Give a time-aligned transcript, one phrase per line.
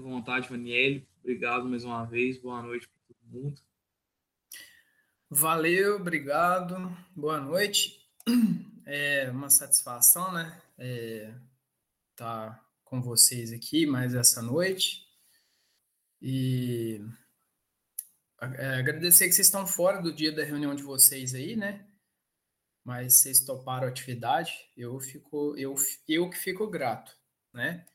[0.00, 1.02] à vontade, Vaniel.
[1.20, 2.38] Obrigado mais uma vez.
[2.38, 3.60] Boa noite para todo mundo.
[5.28, 6.96] Valeu, obrigado.
[7.14, 8.00] Boa noite.
[8.86, 10.60] É uma satisfação, né?
[10.76, 11.32] É,
[12.16, 15.06] tá com vocês aqui mais essa noite.
[16.20, 17.00] E
[18.40, 21.86] é, agradecer que vocês estão fora do dia da reunião de vocês aí, né?
[22.84, 25.74] Mas vocês toparam a atividade, eu fico, eu,
[26.08, 27.16] eu que fico grato,
[27.52, 27.86] né?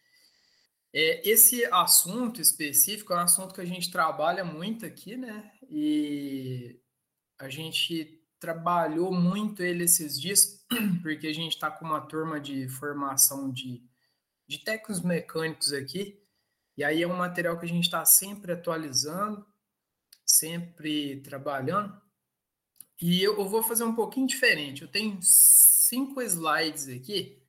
[0.97, 5.51] É, esse assunto específico é um assunto que a gente trabalha muito aqui, né?
[5.69, 6.79] E
[7.37, 10.65] a gente trabalhou muito ele esses dias,
[11.03, 13.83] porque a gente está com uma turma de formação de,
[14.47, 16.17] de técnicos mecânicos aqui,
[16.77, 19.45] e aí é um material que a gente está sempre atualizando,
[20.25, 22.01] sempre trabalhando.
[23.01, 24.83] E eu, eu vou fazer um pouquinho diferente.
[24.83, 27.44] Eu tenho cinco slides aqui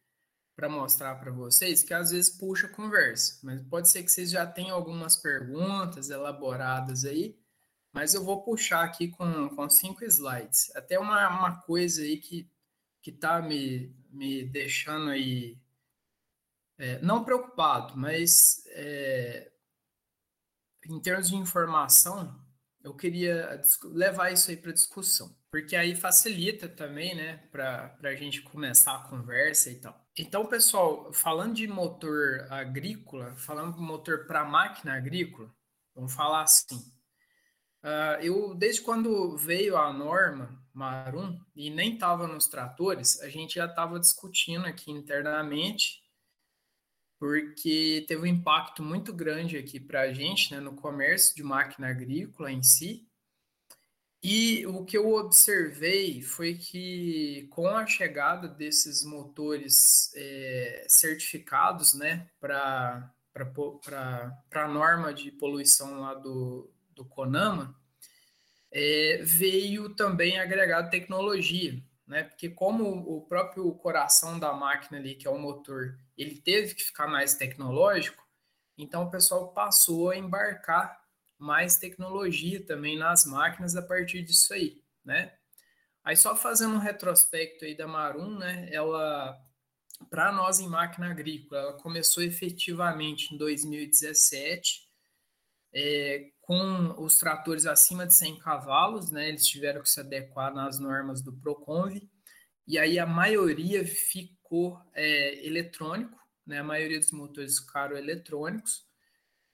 [0.57, 4.47] para mostrar para vocês que às vezes puxa conversa, mas pode ser que vocês já
[4.47, 7.39] tenham algumas perguntas elaboradas aí,
[7.93, 10.75] mas eu vou puxar aqui com, com cinco slides.
[10.75, 12.51] Até uma, uma coisa aí que
[13.07, 15.57] que está me, me deixando aí
[16.77, 19.53] é, não preocupado, mas é,
[20.85, 22.37] em termos de informação,
[22.83, 28.43] eu queria levar isso aí para discussão, porque aí facilita também, né, para a gente
[28.43, 30.06] começar a conversa e tal.
[30.19, 35.55] Então, pessoal, falando de motor agrícola, falando de motor para máquina agrícola,
[35.95, 36.79] vamos falar assim.
[37.85, 43.57] Uh, eu, desde quando veio a norma Marum, e nem estava nos tratores, a gente
[43.57, 46.03] já estava discutindo aqui internamente,
[47.19, 51.89] porque teve um impacto muito grande aqui para a gente, né, no comércio de máquina
[51.89, 53.06] agrícola em si,
[54.29, 62.29] e o que eu observei foi que com a chegada desses motores é, certificados, né,
[62.41, 63.09] para
[64.53, 67.73] a norma de poluição lá do, do CONAMA,
[68.73, 72.25] é, veio também agregado tecnologia, né?
[72.25, 76.83] Porque como o próprio coração da máquina ali, que é o motor, ele teve que
[76.83, 78.27] ficar mais tecnológico,
[78.77, 81.06] então o pessoal passou a embarcar
[81.39, 85.33] mais tecnologia também nas máquinas a partir disso aí, né?
[86.07, 88.69] Aí só fazendo um retrospecto aí da Marum, né?
[88.73, 89.37] Ela,
[90.09, 94.87] para nós em máquina agrícola, ela começou efetivamente em 2017,
[95.75, 99.29] é, com os tratores acima de 100 cavalos, né?
[99.29, 102.01] Eles tiveram que se adequar nas normas do Proconv,
[102.69, 106.61] e aí a maioria ficou é, eletrônico, né?
[106.61, 108.86] A maioria dos motores ficaram eletrônicos,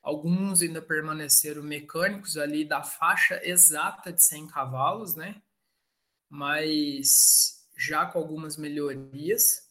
[0.02, 5.40] Alguns ainda permaneceram mecânicos ali da faixa exata de 100 cavalos, né?
[6.28, 9.62] Mas já com algumas melhorias.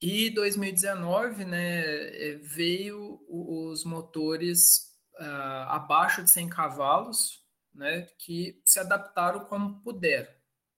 [0.00, 8.78] E 2019, né, é, veio os motores uh, abaixo de 100 cavalos, né, que se
[8.78, 10.30] adaptaram como puderam.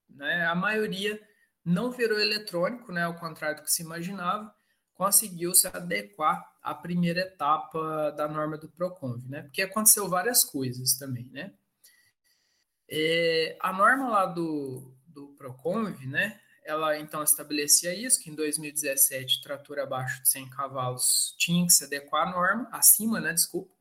[0.09, 0.47] Né?
[0.47, 1.21] A maioria
[1.65, 4.55] não virou eletrônico, né, ao contrário do que se imaginava,
[4.97, 9.43] conseguiu se adequar à primeira etapa da norma do Proconv, né?
[9.43, 11.53] Porque aconteceu várias coisas também, né?
[12.89, 16.41] É, a norma lá do, do Proconv, né?
[16.65, 21.85] Ela então estabelecia isso, que em 2017 trator abaixo de 100 cavalos tinha que se
[21.85, 23.33] adequar à norma, acima, né?
[23.33, 23.73] Desculpa.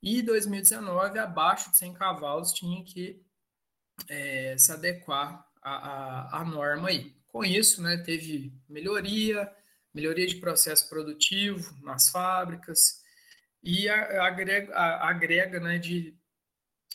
[0.00, 3.20] E 2019, abaixo de 100 cavalos, tinha que
[4.08, 7.16] é, se adequar à, à, à norma aí.
[7.26, 9.52] Com isso, né, teve melhoria,
[9.98, 13.02] melhoria de processo produtivo nas fábricas
[13.60, 16.16] e agrega, agrega né, de,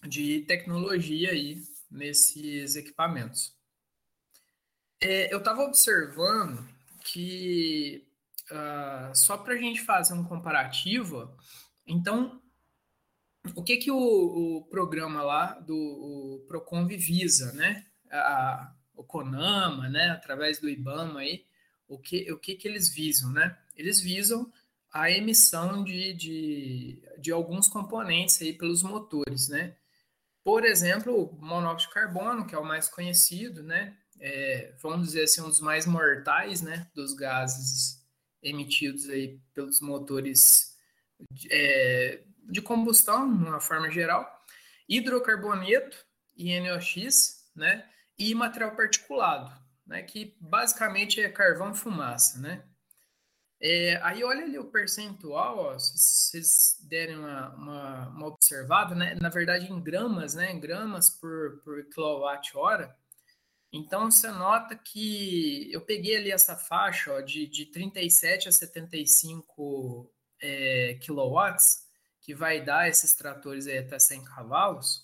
[0.08, 3.54] de tecnologia aí nesses equipamentos.
[5.02, 6.66] É, eu estava observando
[7.04, 8.08] que,
[8.50, 11.38] uh, só para a gente fazer um comparativo,
[11.86, 12.42] então,
[13.54, 17.86] o que, que o, o programa lá do Proconv visa, né?
[18.10, 21.46] A, o CONAMA, né, através do IBAMA aí,
[21.94, 23.58] o que, o que, que eles visam, né?
[23.76, 24.52] Eles visam
[24.92, 29.76] a emissão de, de, de alguns componentes aí pelos motores, né?
[30.44, 33.98] Por exemplo, o monóxido de carbono, que é o mais conhecido, né?
[34.20, 36.88] É, vamos dizer assim, um dos mais mortais, né?
[36.94, 38.04] Dos gases
[38.42, 40.78] emitidos aí pelos motores
[41.32, 44.30] de, é, de combustão, de uma forma geral.
[44.88, 45.98] Hidrocarboneto,
[46.38, 47.88] INOx, né?
[48.18, 49.52] E material particulado,
[49.86, 52.64] né, que basicamente é carvão fumaça, né?
[53.66, 59.16] É, aí olha ali o percentual, ó, se vocês derem uma, uma, uma, observada, né?
[59.22, 60.52] Na verdade, em gramas, né?
[60.52, 62.94] Em gramas por, por quilowatt-hora.
[63.72, 70.14] Então, você nota que eu peguei ali essa faixa ó, de, de 37 a 75
[70.42, 71.88] é, quilowatts,
[72.22, 75.03] que vai dar esses tratores aí até 100 cavalos,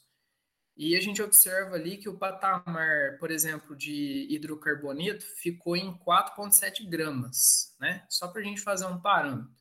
[0.80, 6.88] e a gente observa ali que o patamar, por exemplo, de hidrocarboneto ficou em 4,7
[6.88, 8.06] gramas, né?
[8.08, 9.52] Só para a gente fazer um parâmetro.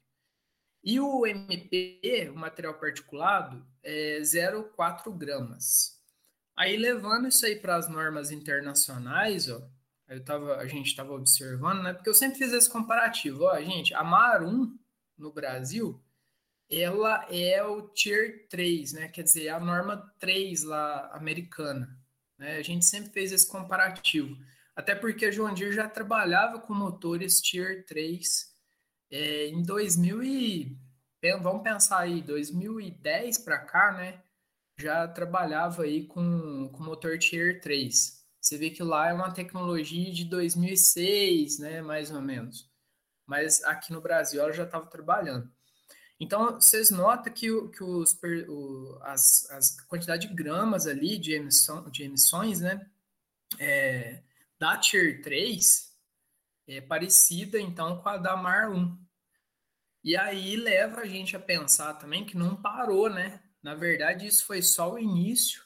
[0.81, 6.00] E o MP, o material particulado, é 0,4 gramas.
[6.56, 9.61] Aí, levando isso aí para as normas internacionais, ó,
[10.06, 11.94] eu tava, a gente estava observando, né?
[11.94, 13.43] Porque eu sempre fiz esse comparativo.
[13.43, 14.79] Ó, gente, a Mar 1
[15.19, 16.00] no Brasil
[16.70, 19.09] ela é o Tier 3, né?
[19.09, 21.99] Quer dizer, a norma 3 lá americana.
[22.37, 22.56] Né?
[22.56, 24.37] A gente sempre fez esse comparativo.
[24.76, 28.55] Até porque a João Deere já trabalhava com motores Tier 3
[29.11, 30.79] é, em 2000 e...
[31.43, 34.23] Vamos pensar aí, 2010 para cá, né?
[34.79, 38.25] Já trabalhava aí com, com motor Tier 3.
[38.41, 41.82] Você vê que lá é uma tecnologia de 2006, né?
[41.82, 42.71] Mais ou menos.
[43.26, 45.50] Mas aqui no Brasil ela já estava trabalhando.
[46.20, 48.19] Então, vocês notam que, que os,
[48.49, 52.85] o, as, as quantidade de gramas ali de, emissão, de emissões, né,
[53.59, 54.23] é,
[54.59, 55.97] da Tier 3
[56.67, 58.99] é parecida, então, com a da Mar 1.
[60.05, 63.41] E aí leva a gente a pensar também que não parou, né?
[63.62, 65.62] Na verdade, isso foi só o início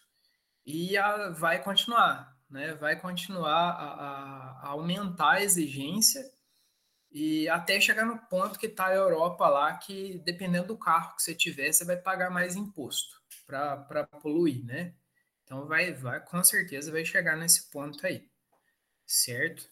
[0.65, 2.75] e a, vai continuar, né?
[2.75, 6.23] Vai continuar a, a aumentar a exigência
[7.13, 11.23] e até chegar no ponto que está a Europa lá, que dependendo do carro que
[11.23, 14.95] você tiver, você vai pagar mais imposto para poluir, né?
[15.45, 18.27] Então vai, vai, com certeza vai chegar nesse ponto aí,
[19.07, 19.69] certo?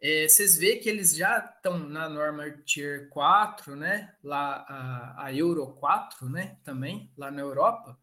[0.00, 4.14] É, vocês vê que eles já estão na norma Tier 4, né?
[4.22, 6.58] Lá a, a Euro 4, né?
[6.62, 7.98] Também, lá na Europa.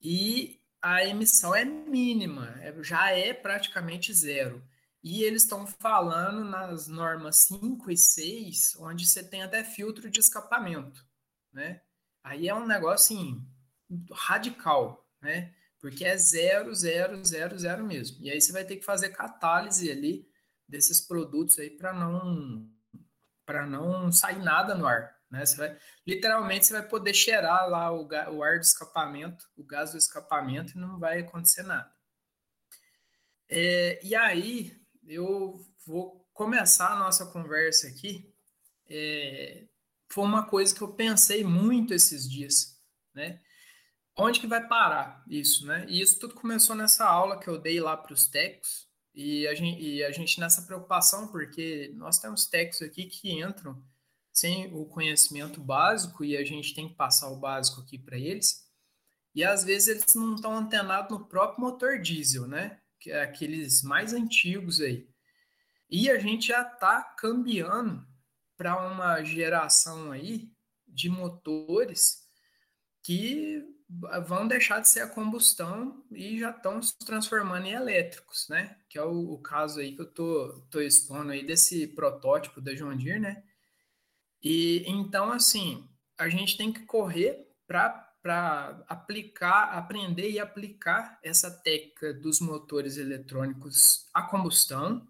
[0.00, 4.62] E a emissão é mínima, é, já é praticamente zero.
[5.02, 10.20] E eles estão falando nas normas 5 e 6, onde você tem até filtro de
[10.20, 11.04] escapamento,
[11.52, 11.82] né?
[12.22, 13.44] Aí é um negócio assim,
[14.12, 15.52] radical, né?
[15.80, 18.22] Porque é zero, zero, zero, zero mesmo.
[18.22, 20.30] E aí você vai ter que fazer catálise ali
[20.68, 22.70] desses produtos aí para não
[23.44, 25.44] para não sair nada no ar, né?
[25.44, 25.76] Você vai,
[26.06, 30.74] literalmente você vai poder cheirar lá o, o ar do escapamento, o gás do escapamento
[30.76, 31.92] e não vai acontecer nada.
[33.48, 38.32] É, e aí eu vou começar a nossa conversa aqui.
[38.88, 39.66] É,
[40.08, 42.78] foi uma coisa que eu pensei muito esses dias,
[43.14, 43.40] né?
[44.16, 45.86] Onde que vai parar isso, né?
[45.88, 49.54] E isso tudo começou nessa aula que eu dei lá para os técnicos e a,
[49.54, 53.82] gente, e a gente nessa preocupação, porque nós temos técnicos aqui que entram
[54.32, 58.66] sem o conhecimento básico e a gente tem que passar o básico aqui para eles.
[59.34, 62.81] E às vezes eles não estão antenados no próprio motor diesel, né?
[63.02, 65.08] Que é aqueles mais antigos aí.
[65.90, 68.06] E a gente já está cambiando
[68.56, 70.48] para uma geração aí
[70.86, 72.22] de motores
[73.02, 73.60] que
[74.24, 78.78] vão deixar de ser a combustão e já estão se transformando em elétricos, né?
[78.88, 82.72] Que é o, o, caso aí que eu tô, tô expondo aí desse protótipo da
[82.72, 83.42] John Deere, né?
[84.40, 91.50] E então, assim, a gente tem que correr para para aplicar, aprender e aplicar essa
[91.50, 95.06] técnica dos motores eletrônicos a combustão.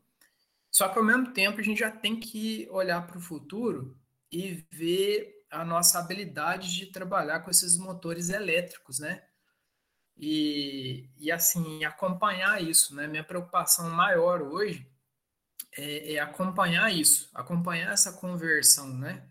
[0.71, 3.95] Só que ao mesmo tempo a gente já tem que olhar para o futuro
[4.31, 9.23] e ver a nossa habilidade de trabalhar com esses motores elétricos, né?
[10.17, 13.07] E, e assim, acompanhar isso, né?
[13.07, 14.91] Minha preocupação maior hoje
[15.77, 19.29] é, é acompanhar isso, acompanhar essa conversão, né?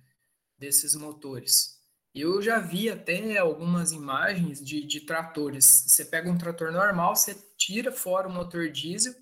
[0.59, 1.80] Desses motores.
[2.13, 5.65] Eu já vi até algumas imagens de, de tratores.
[5.87, 9.15] Você pega um trator normal, você tira fora o motor diesel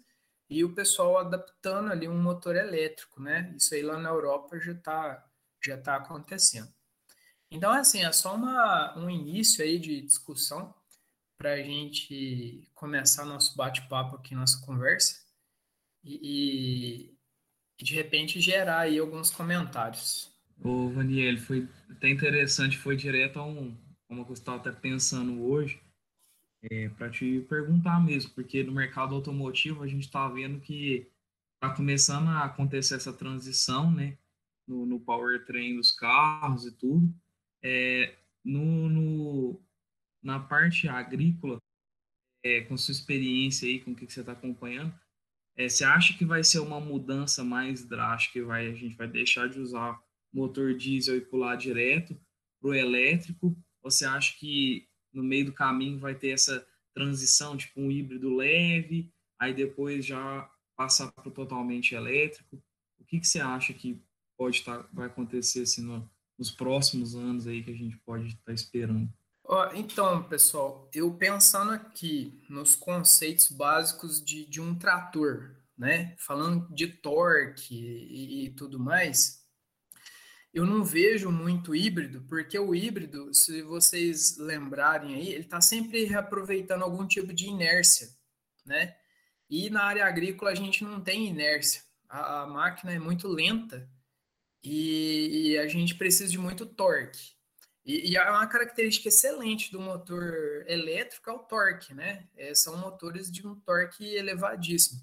[0.49, 3.53] e o pessoal adaptando ali um motor elétrico, né?
[3.55, 5.25] Isso aí lá na Europa já está
[5.63, 6.73] já tá acontecendo.
[7.51, 10.73] Então, assim, é só uma, um início aí de discussão
[11.37, 15.21] para a gente começar nosso bate-papo aqui, nossa conversa
[16.03, 17.15] e,
[17.79, 20.31] e de repente gerar aí alguns comentários.
[20.61, 23.75] Ô, Vaniel, foi até interessante, foi direto a um,
[24.09, 25.81] uma coisa que eu estava até pensando hoje,
[26.63, 31.09] é, para te perguntar mesmo, porque no mercado automotivo a gente está vendo que
[31.55, 34.17] está começando a acontecer essa transição, né,
[34.67, 37.13] no, no powertrain dos carros e tudo.
[37.63, 39.61] É, no, no,
[40.21, 41.57] na parte agrícola,
[42.43, 44.93] é, com sua experiência aí, com o que, você está acompanhando,
[45.55, 49.47] é, você acha que vai ser uma mudança mais drástica, vai, a gente vai deixar
[49.47, 50.01] de usar
[50.31, 52.19] motor diesel e pular direto
[52.59, 53.55] para o elétrico?
[53.81, 59.11] Você acha que no meio do caminho vai ter essa transição, tipo um híbrido leve,
[59.39, 62.61] aí depois já passar para o totalmente elétrico?
[62.99, 64.01] O que, que você acha que
[64.37, 68.27] pode estar, tá, vai acontecer assim, no, nos próximos anos aí que a gente pode
[68.27, 69.11] estar tá esperando?
[69.73, 76.15] Então, pessoal, eu pensando aqui nos conceitos básicos de, de um trator, né?
[76.19, 79.38] Falando de torque e, e tudo mais,
[80.53, 86.05] eu não vejo muito híbrido, porque o híbrido, se vocês lembrarem aí, ele está sempre
[86.05, 88.09] reaproveitando algum tipo de inércia,
[88.65, 88.95] né?
[89.49, 91.81] E na área agrícola a gente não tem inércia.
[92.07, 93.89] A, a máquina é muito lenta
[94.63, 97.33] e, e, a gente precisa de muito torque.
[97.85, 102.27] E, e é uma característica excelente do motor elétrico é o torque, né?
[102.35, 105.01] É, são motores de um torque elevadíssimo.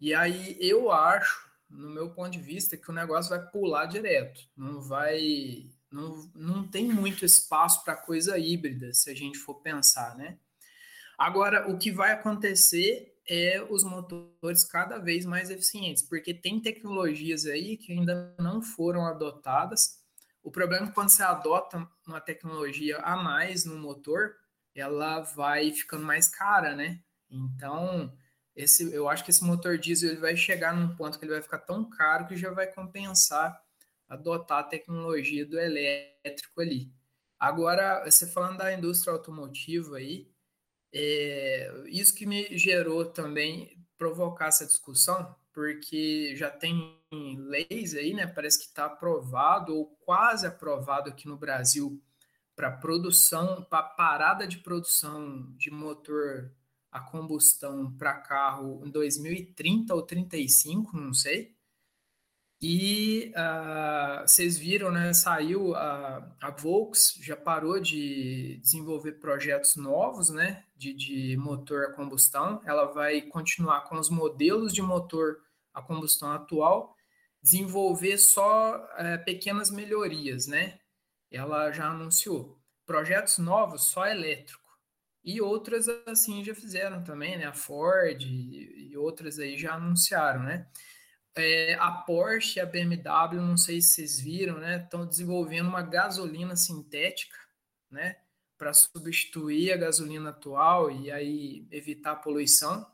[0.00, 4.40] E aí eu acho, no meu ponto de vista, que o negócio vai pular direto.
[4.56, 5.70] Não vai.
[5.90, 10.38] Não, não tem muito espaço para coisa híbrida, se a gente for pensar, né?
[11.18, 17.46] Agora, o que vai acontecer é os motores cada vez mais eficientes, porque tem tecnologias
[17.46, 20.00] aí que ainda não foram adotadas.
[20.42, 24.34] O problema é que quando você adota uma tecnologia a mais no motor,
[24.74, 27.00] ela vai ficando mais cara, né?
[27.30, 28.12] Então,
[28.54, 31.42] esse, eu acho que esse motor diesel ele vai chegar num ponto que ele vai
[31.42, 33.60] ficar tão caro que já vai compensar
[34.10, 36.92] adotar a tecnologia do elétrico ali.
[37.38, 40.28] Agora, você falando da indústria automotiva aí,
[40.92, 47.00] é, isso que me gerou também provocar essa discussão, porque já tem
[47.38, 48.26] leis aí, né?
[48.26, 52.02] Parece que está aprovado ou quase aprovado aqui no Brasil
[52.56, 56.52] para produção, para parada de produção de motor
[56.90, 61.54] a combustão para carro em 2030 ou 35, não sei.
[62.62, 65.14] E uh, vocês viram, né?
[65.14, 70.64] Saiu a, a Volks, já parou de desenvolver projetos novos, né?
[70.76, 72.60] De, de motor a combustão.
[72.66, 75.38] Ela vai continuar com os modelos de motor
[75.72, 76.94] a combustão atual,
[77.42, 80.78] desenvolver só uh, pequenas melhorias, né?
[81.30, 84.59] Ela já anunciou projetos novos só elétrico.
[85.22, 87.44] E outras assim já fizeram também, né?
[87.46, 90.66] A Ford e, e outras aí já anunciaram, né?
[91.34, 94.82] É, a Porsche e a BMW, não sei se vocês viram, né?
[94.82, 97.36] Estão desenvolvendo uma gasolina sintética,
[97.90, 98.16] né?
[98.56, 102.86] Para substituir a gasolina atual e aí evitar a poluição.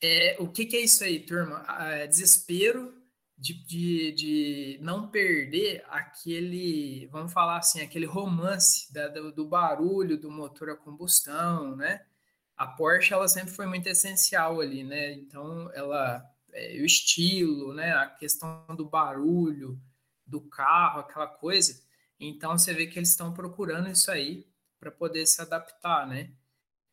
[0.00, 1.64] É, o que, que é isso aí, turma?
[1.80, 2.97] É desespero
[3.38, 10.18] de, de, de não perder aquele, vamos falar assim, aquele romance da, do, do barulho
[10.18, 12.04] do motor a combustão, né?
[12.56, 15.12] A Porsche, ela sempre foi muito essencial ali, né?
[15.12, 19.80] Então, ela é, o estilo, né, a questão do barulho
[20.26, 21.80] do carro, aquela coisa.
[22.18, 24.46] Então você vê que eles estão procurando isso aí
[24.80, 26.32] para poder se adaptar, né?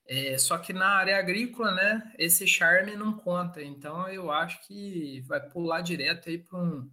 [0.07, 3.61] É, só que na área agrícola, né, esse charme não conta.
[3.61, 6.89] Então eu acho que vai pular direto aí para um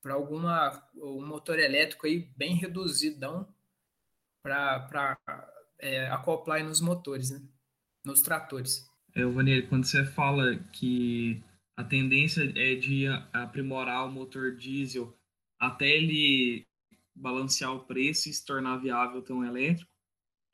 [0.00, 3.52] para alguma um motor elétrico aí bem reduzidão
[4.42, 5.18] para
[5.78, 7.42] é, acoplar nos motores, né?
[8.04, 8.86] Nos tratores.
[9.14, 11.42] É, Vanir, quando você fala que
[11.76, 15.16] a tendência é de aprimorar o motor diesel
[15.60, 16.66] até ele
[17.14, 19.90] balancear o preço e se tornar viável tão elétrico.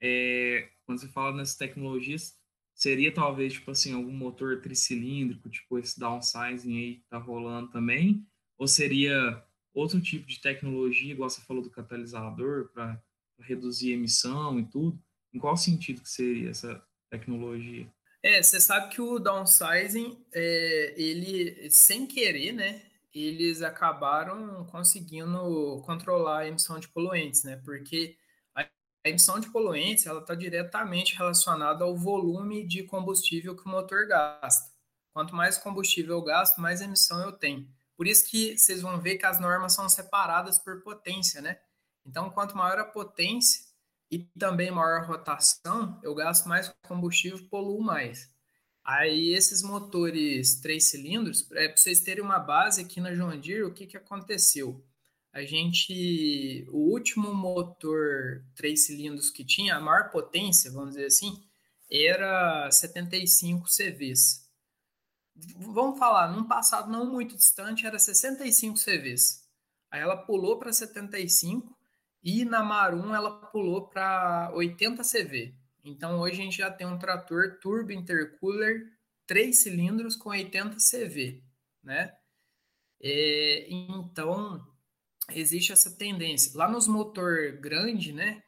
[0.01, 2.37] É, quando você fala nessas tecnologias,
[2.75, 8.27] seria talvez tipo assim algum motor tricilíndrico, tipo esse downsizing aí que tá rolando também,
[8.59, 13.03] ou seria outro tipo de tecnologia, igual você falou do catalisador para
[13.41, 14.99] reduzir emissão e tudo?
[15.33, 17.91] Em qual sentido que seria essa tecnologia?
[18.23, 26.41] É, você sabe que o downsizing, é, ele, sem querer, né, eles acabaram conseguindo controlar
[26.41, 28.17] a emissão de poluentes, né, porque
[29.05, 34.07] a emissão de poluentes, ela está diretamente relacionada ao volume de combustível que o motor
[34.07, 34.73] gasta.
[35.13, 37.69] Quanto mais combustível eu gasto, mais emissão eu tenho.
[37.97, 41.59] Por isso que vocês vão ver que as normas são separadas por potência, né?
[42.05, 43.65] Então, quanto maior a potência,
[44.11, 48.33] e também maior rotação, eu gasto mais combustível, poluo mais.
[48.85, 53.65] Aí esses motores três cilindros, é, para vocês terem uma base aqui na John Deere,
[53.65, 54.85] o que, que aconteceu?
[55.35, 61.45] A gente, o último motor três cilindros que tinha, a maior potência, vamos dizer assim,
[61.91, 64.49] era 75 CVs.
[65.57, 69.45] Vamos falar, num passado não muito distante, era 65 CVs.
[69.91, 71.77] Aí ela pulou para 75
[72.23, 75.53] e na Marum ela pulou para 80 CV.
[75.85, 78.87] Então hoje a gente já tem um trator turbo intercooler,
[79.27, 81.43] três cilindros com 80 CV,
[81.83, 82.15] né?
[83.03, 84.65] É, então
[85.33, 86.53] existe essa tendência.
[86.55, 88.43] Lá nos motor grande, né?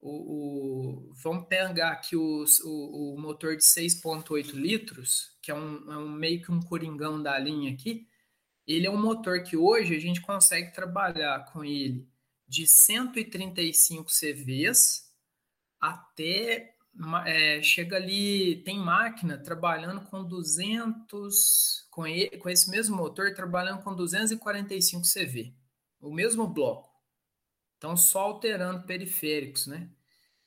[0.00, 5.92] O, o, vamos pegar aqui o, o, o motor de 6,8 litros, que é um,
[5.92, 8.06] é um meio que um coringão da linha aqui.
[8.66, 12.06] Ele é um motor que hoje a gente consegue trabalhar com ele
[12.46, 15.10] de 135 CVs
[15.80, 16.74] até
[17.26, 23.82] é, chega ali, tem máquina trabalhando com 200, com, ele, com esse mesmo motor, trabalhando
[23.82, 25.54] com 245 CV,
[26.04, 26.90] o mesmo bloco.
[27.78, 29.90] Então, só alterando periféricos, né?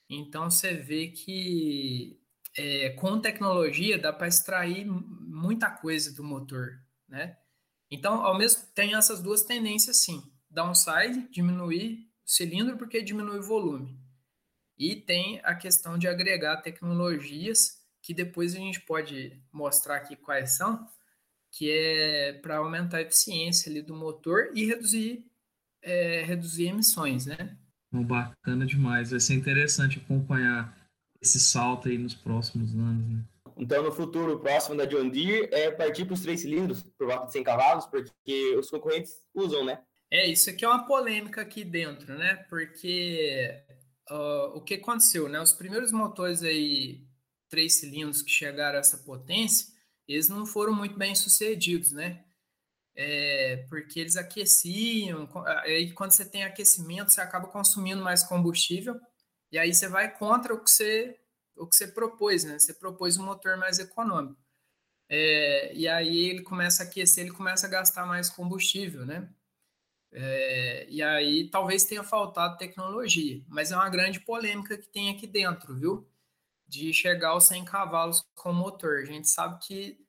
[0.09, 2.19] Então, você vê que
[2.57, 7.37] é, com tecnologia dá para extrair muita coisa do motor, né?
[7.89, 10.23] Então, ao mesmo tem essas duas tendências, sim.
[10.49, 13.99] Downside, diminuir o cilindro porque diminui o volume.
[14.77, 20.51] E tem a questão de agregar tecnologias que depois a gente pode mostrar aqui quais
[20.51, 20.87] são,
[21.51, 25.25] que é para aumentar a eficiência ali do motor e reduzir,
[25.87, 27.57] é, reduzir emissões, né?
[27.91, 30.75] Bacana demais, vai ser interessante acompanhar
[31.21, 33.23] esse salto aí nos próximos anos, né?
[33.57, 37.25] Então, no futuro próximo da John Deere, é partir para os três cilindros, por volta
[37.25, 39.81] de 100 cavalos, porque os concorrentes usam, né?
[40.11, 42.35] É, isso aqui é uma polêmica aqui dentro, né?
[42.49, 43.49] Porque
[44.11, 45.41] uh, o que aconteceu, né?
[45.41, 47.03] Os primeiros motores aí,
[47.49, 49.67] três cilindros que chegaram a essa potência,
[50.07, 52.23] eles não foram muito bem sucedidos, né?
[52.99, 55.29] É, porque eles aqueciam,
[55.63, 58.99] aí quando você tem aquecimento, você acaba consumindo mais combustível,
[59.51, 61.15] e aí você vai contra o que você,
[61.55, 62.57] o que você propôs, né?
[62.57, 64.41] Você propôs um motor mais econômico.
[65.09, 69.29] É, e aí ele começa a aquecer, ele começa a gastar mais combustível, né?
[70.11, 75.27] É, e aí talvez tenha faltado tecnologia, mas é uma grande polêmica que tem aqui
[75.27, 76.09] dentro, viu?
[76.67, 78.99] De chegar aos 100 cavalos com motor.
[78.99, 80.06] A gente sabe que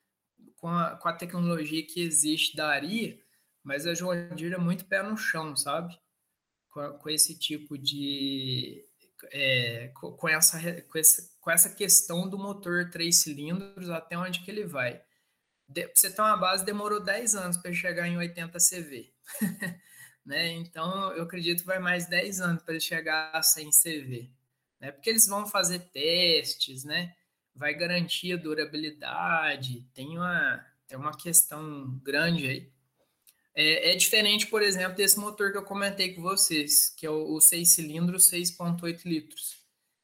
[0.61, 3.19] com a, com a tecnologia que existe daria,
[3.63, 3.93] mas a
[4.35, 5.99] Deere é muito pé no chão, sabe?
[6.71, 8.85] Com, com esse tipo de.
[9.33, 14.41] É, com, com, essa, com, essa, com essa questão do motor três cilindros, até onde
[14.41, 15.03] que ele vai.
[15.69, 19.13] De, você ter uma base, demorou 10 anos para chegar em 80 CV.
[20.25, 20.53] né?
[20.53, 24.31] Então, eu acredito que vai mais 10 anos para ele chegar a 100 CV,
[24.81, 24.93] né?
[24.93, 27.15] Porque eles vão fazer testes, né?
[27.59, 32.73] Vai garantir a durabilidade, tem uma, tem uma questão grande aí.
[33.53, 37.35] É, é diferente, por exemplo, desse motor que eu comentei com vocês, que é o,
[37.35, 39.59] o 6 cilindros 6.8 litros.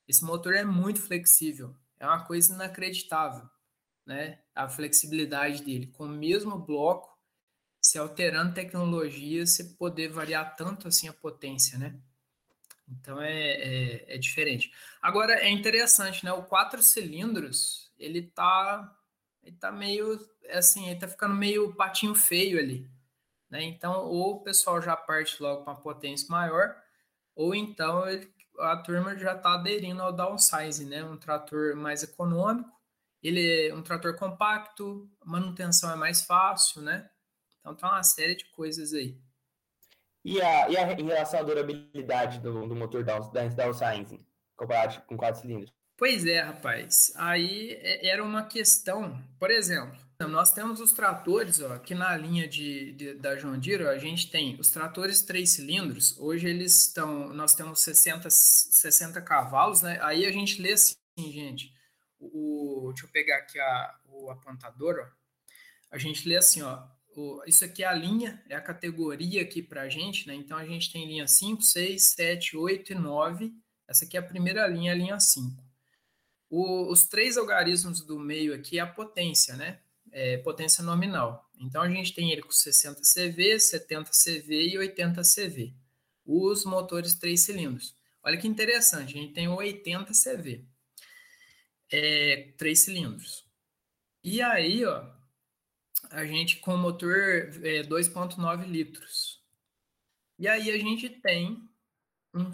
[0.08, 3.48] Esse motor é muito flexível, é uma coisa inacreditável,
[4.04, 4.40] né?
[4.52, 5.86] A flexibilidade dele.
[5.86, 7.16] Com o mesmo bloco,
[7.80, 11.96] se alterando tecnologia, você poder variar tanto assim a potência, né?
[12.88, 14.72] Então é, é, é, diferente.
[15.00, 16.32] Agora é interessante, né?
[16.32, 18.94] O quatro cilindros, ele tá,
[19.42, 20.18] ele tá meio
[20.50, 22.90] assim, ele tá ficando meio patinho feio ali.
[23.48, 23.62] Né?
[23.64, 26.76] Então, ou o pessoal já parte logo uma potência maior,
[27.34, 31.04] ou então ele, a turma já está aderindo ao downsize, né?
[31.04, 32.70] Um trator mais econômico,
[33.22, 37.08] ele é um trator compacto, manutenção é mais fácil, né?
[37.60, 39.18] Então tem uma série de coisas aí.
[40.24, 43.20] E, a, e a, em relação à durabilidade do, do motor da,
[43.72, 44.18] Science,
[44.56, 45.72] comparado com quatro cilindros?
[45.96, 47.12] Pois é, rapaz.
[47.16, 49.96] Aí é, era uma questão, por exemplo,
[50.28, 53.98] nós temos os tratores, ó, aqui na linha de, de da João Deere, ó, a
[53.98, 59.98] gente tem os tratores três cilindros, hoje eles estão, nós temos 60, 60 cavalos, né?
[60.02, 61.72] Aí a gente lê assim, gente,
[62.18, 65.06] o, deixa eu pegar aqui a, o apontador, ó,
[65.90, 66.82] a gente lê assim, ó,
[67.16, 70.34] o, isso aqui é a linha, é a categoria aqui para a gente, né?
[70.34, 73.52] Então a gente tem linha 5, 6, 7, 8 e 9.
[73.86, 75.62] Essa aqui é a primeira linha, a linha 5.
[76.50, 79.80] O, os três algarismos do meio aqui é a potência, né?
[80.10, 81.48] É, potência nominal.
[81.58, 85.74] Então a gente tem ele com 60 CV, 70 CV e 80 CV.
[86.26, 87.96] Os motores três cilindros.
[88.22, 90.64] Olha que interessante, a gente tem 80 CV.
[91.90, 93.44] É, três cilindros.
[94.22, 95.04] E aí, ó,
[96.10, 97.16] a gente com motor
[97.62, 99.42] é, 2.9 litros.
[100.38, 101.68] E aí a gente tem
[102.34, 102.50] um,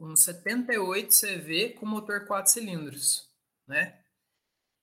[0.00, 3.28] um 78 CV com motor 4 cilindros,
[3.66, 3.98] né?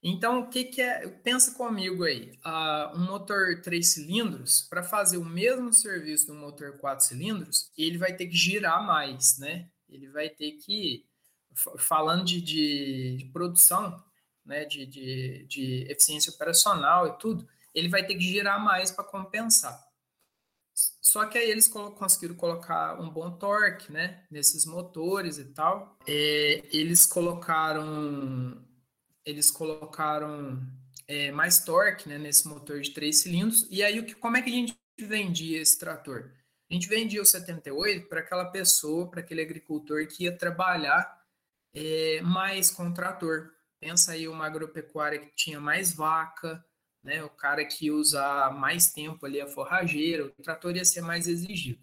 [0.01, 1.07] Então, o que, que é?
[1.09, 2.39] Pensa comigo aí.
[2.45, 7.97] Uh, um motor 3 cilindros, para fazer o mesmo serviço do motor 4 cilindros, ele
[7.97, 9.67] vai ter que girar mais, né?
[9.89, 11.05] Ele vai ter que,
[11.77, 14.01] falando de, de, de produção,
[14.45, 14.63] né?
[14.63, 19.89] De, de, de eficiência operacional e tudo, ele vai ter que girar mais para compensar.
[21.01, 25.97] Só que aí eles conseguiram colocar um bom torque, né, nesses motores e tal.
[26.07, 28.63] É, eles colocaram,
[29.25, 30.61] eles colocaram
[31.07, 33.67] é, mais torque, né, nesse motor de três cilindros.
[33.69, 36.31] E aí o que, como é que a gente vendia esse trator?
[36.69, 41.19] A gente vendia o 78 para aquela pessoa, para aquele agricultor que ia trabalhar
[41.73, 43.51] é, mais com o trator.
[43.79, 46.63] Pensa aí uma agropecuária que tinha mais vaca,
[47.03, 47.23] né?
[47.23, 51.81] O cara que usa mais tempo ali a forrageira, o trator ia ser mais exigido.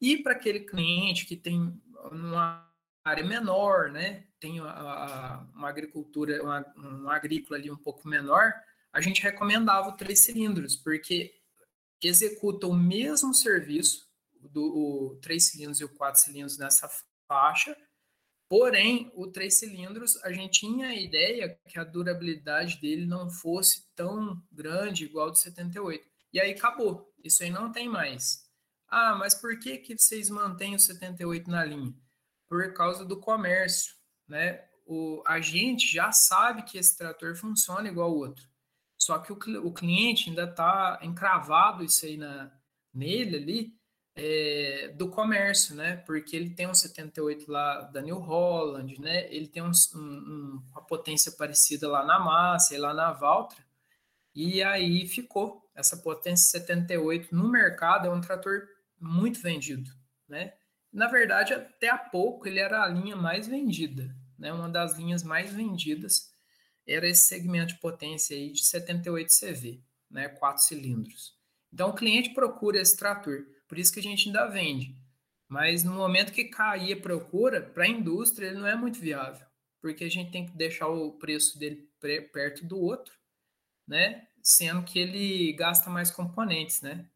[0.00, 1.80] E para aquele cliente que tem
[2.10, 2.70] uma
[3.04, 4.24] área menor, né?
[4.38, 8.52] Tem a, a, uma agricultura, uma, um agrícola ali um pouco menor,
[8.92, 11.34] a gente recomendava o três cilindros, porque
[12.02, 14.06] executa o mesmo serviço
[14.40, 16.88] do o três cilindros e o quatro cilindros nessa
[17.26, 17.76] faixa,
[18.48, 23.86] porém o três cilindros a gente tinha a ideia que a durabilidade dele não fosse
[23.94, 26.06] tão grande igual do 78.
[26.32, 27.12] E aí acabou.
[27.22, 28.44] Isso aí não tem mais.
[28.88, 31.94] Ah, mas por que que vocês mantêm o 78 na linha?
[32.48, 33.94] Por causa do comércio,
[34.28, 34.64] né?
[34.86, 38.48] O, a gente já sabe que esse trator funciona igual o outro.
[38.96, 42.52] Só que o, o cliente ainda está encravado isso aí na,
[42.94, 43.76] nele ali
[44.16, 45.96] é, do comércio, né?
[45.98, 49.32] Porque ele tem um 78 lá da New Holland, né?
[49.32, 53.62] Ele tem um, um, uma potência parecida lá na Massa e lá na Valtra.
[54.34, 55.62] E aí ficou.
[55.74, 58.66] Essa potência 78 no mercado é um trator
[58.98, 59.90] muito vendido,
[60.26, 60.54] né?
[60.90, 64.50] Na verdade, até há pouco ele era a linha mais vendida, né?
[64.50, 66.32] Uma das linhas mais vendidas
[66.86, 70.28] era esse segmento de potência aí de 78 CV, né?
[70.28, 71.34] Quatro cilindros.
[71.70, 74.94] Então o cliente procura esse trator, por isso que a gente ainda vende.
[75.48, 79.46] Mas no momento que cair a procura, para a indústria ele não é muito viável,
[79.80, 81.88] porque a gente tem que deixar o preço dele
[82.32, 83.14] perto do outro,
[83.86, 84.26] né?
[84.42, 87.08] Sendo que ele gasta mais componentes, né?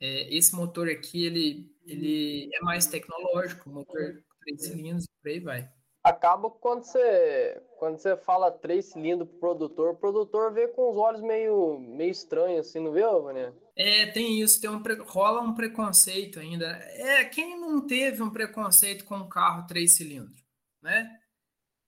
[0.00, 5.70] É, esse motor aqui, ele, ele é mais tecnológico, motor três cilindros, por aí vai.
[6.02, 10.96] Acaba quando você, quando você fala três cilindros pro produtor, o produtor vê com os
[10.96, 13.54] olhos meio, meio estranhos, assim, não vê, Vânia?
[13.74, 16.66] É, tem isso, tem um, rola um preconceito ainda.
[16.66, 20.44] É, quem não teve um preconceito com um carro três cilindros,
[20.82, 21.18] né?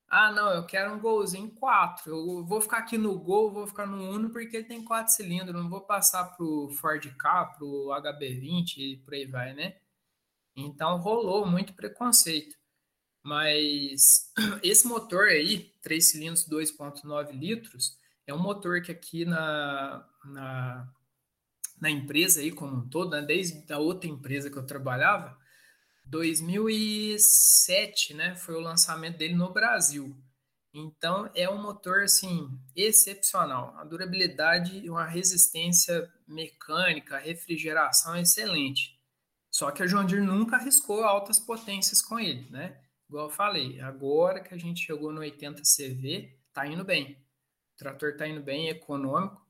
[0.09, 2.11] Ah, não, eu quero um golzinho 4.
[2.11, 5.55] Eu vou ficar aqui no Gol, vou ficar no Uno porque ele tem quatro cilindros.
[5.55, 9.77] Não vou passar pro Ford K, pro HB20 e por aí vai, né?
[10.57, 12.57] Então rolou muito preconceito.
[13.23, 20.89] Mas esse motor aí, 3 cilindros, 2,9 litros, é um motor que aqui na, na,
[21.85, 23.21] na empresa aí como um todo, né?
[23.21, 25.37] desde a outra empresa que eu trabalhava,
[26.07, 30.17] 2007, né, foi o lançamento dele no Brasil.
[30.73, 38.99] Então é um motor assim excepcional, a durabilidade e uma resistência mecânica, refrigeração excelente.
[39.51, 42.81] Só que a John Deere nunca arriscou altas potências com ele, né?
[43.11, 47.23] Igual eu falei, agora que a gente chegou no 80 CV, tá indo bem.
[47.75, 49.44] O trator tá indo bem, econômico,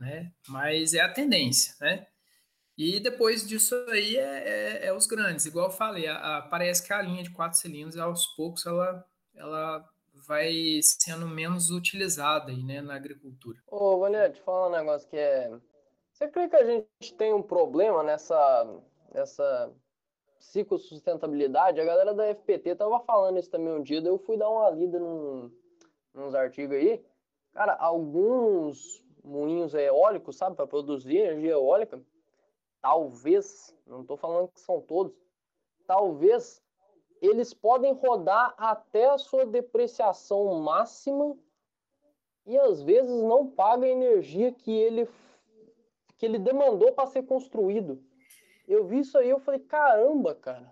[0.00, 0.32] né?
[0.48, 2.06] Mas é a tendência, né?
[2.76, 5.44] E depois disso aí é, é, é os grandes.
[5.44, 9.04] Igual eu falei, a, a, parece que a linha de quatro cilindros, aos poucos, ela,
[9.34, 9.86] ela
[10.26, 13.58] vai sendo menos utilizada aí, né, na agricultura.
[13.66, 15.50] Ô, Vané, te falar um negócio que é...
[16.12, 18.80] Você crê que a gente tem um problema nessa,
[19.12, 19.70] nessa
[20.38, 21.80] psicossustentabilidade?
[21.80, 24.98] A galera da FPT tava falando isso também um dia, eu fui dar uma lida
[24.98, 25.50] num,
[26.14, 27.04] nos artigos aí.
[27.52, 32.00] Cara, alguns moinhos eólicos, sabe, para produzir energia eólica,
[32.80, 35.12] talvez, não estou falando que são todos,
[35.86, 36.62] talvez
[37.20, 41.36] eles podem rodar até a sua depreciação máxima
[42.46, 45.08] e às vezes não paga a energia que ele
[46.16, 48.02] que ele demandou para ser construído.
[48.68, 50.70] Eu vi isso aí, eu falei, caramba, cara.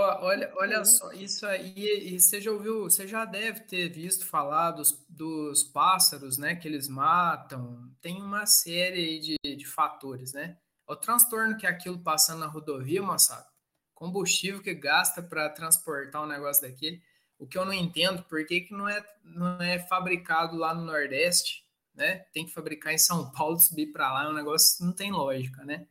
[0.00, 1.74] Olha, olha só, isso aí,
[2.14, 6.66] e você já ouviu, você já deve ter visto falar dos, dos pássaros, né, que
[6.66, 7.90] eles matam.
[8.00, 10.58] Tem uma série de, de fatores, né?
[10.86, 13.46] o transtorno que é aquilo passando na rodovia, moçada.
[13.94, 17.02] Combustível que gasta para transportar um negócio daquele.
[17.38, 20.84] O que eu não entendo, por que, que não, é, não é fabricado lá no
[20.84, 22.18] Nordeste, né?
[22.32, 25.10] Tem que fabricar em São Paulo, subir para lá, é um negócio que não tem
[25.10, 25.86] lógica, né?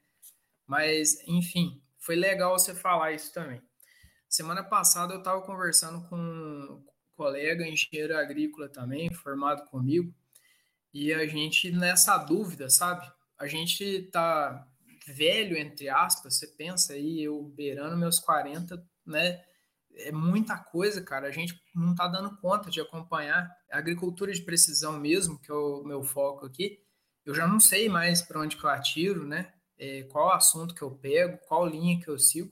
[0.66, 3.62] Mas, enfim, foi legal você falar isso também.
[4.34, 6.84] Semana passada eu estava conversando com um
[7.16, 10.12] colega, engenheiro agrícola também, formado comigo,
[10.92, 13.06] e a gente nessa dúvida, sabe?
[13.38, 14.68] A gente está
[15.06, 19.40] velho, entre aspas, você pensa aí, eu beirando meus 40, né?
[19.98, 21.28] É muita coisa, cara.
[21.28, 23.56] A gente não tá dando conta de acompanhar.
[23.72, 26.80] A agricultura de precisão mesmo, que é o meu foco aqui,
[27.24, 29.54] eu já não sei mais para onde que eu atiro, né?
[29.78, 32.52] É, qual assunto que eu pego, qual linha que eu sigo.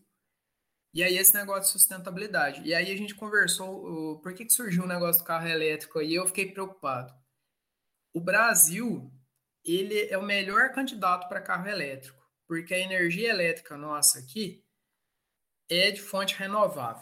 [0.93, 2.61] E aí esse negócio de sustentabilidade.
[2.63, 6.13] E aí a gente conversou, por que, que surgiu o negócio do carro elétrico aí?
[6.13, 7.13] Eu fiquei preocupado.
[8.13, 9.09] O Brasil,
[9.63, 14.61] ele é o melhor candidato para carro elétrico porque a energia elétrica nossa aqui
[15.69, 17.01] é de fonte renovável.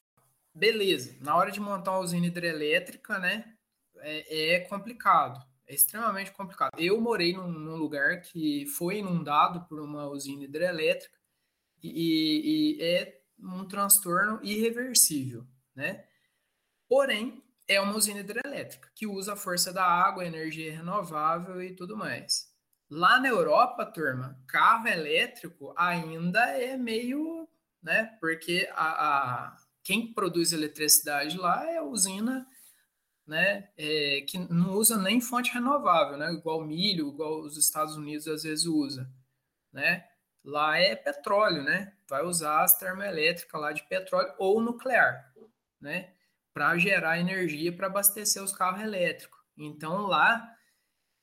[0.54, 3.56] Beleza, na hora de montar uma usina hidrelétrica, né,
[3.96, 6.70] é, é complicado, é extremamente complicado.
[6.78, 11.18] Eu morei num, num, lugar que foi inundado por uma usina hidrelétrica
[11.82, 16.06] e, e, é um transtorno irreversível, né?
[16.88, 21.96] Porém, é uma usina hidrelétrica que usa a força da água, energia renovável e tudo
[21.96, 22.50] mais.
[22.90, 27.48] Lá na Europa, turma, carro elétrico ainda é meio,
[27.82, 28.18] né?
[28.20, 32.48] Porque a, a quem produz eletricidade lá é a usina,
[33.28, 33.70] né?
[33.78, 36.34] É, que não usa nem fonte renovável, né?
[36.34, 39.08] Igual milho, igual os Estados Unidos às vezes usa,
[39.72, 40.09] né?
[40.50, 41.94] Lá é petróleo, né?
[42.10, 45.32] Vai usar as termoelétricas lá de petróleo ou nuclear,
[45.80, 46.14] né?
[46.54, 49.40] Para gerar energia para abastecer os carros elétricos.
[49.56, 50.56] Então lá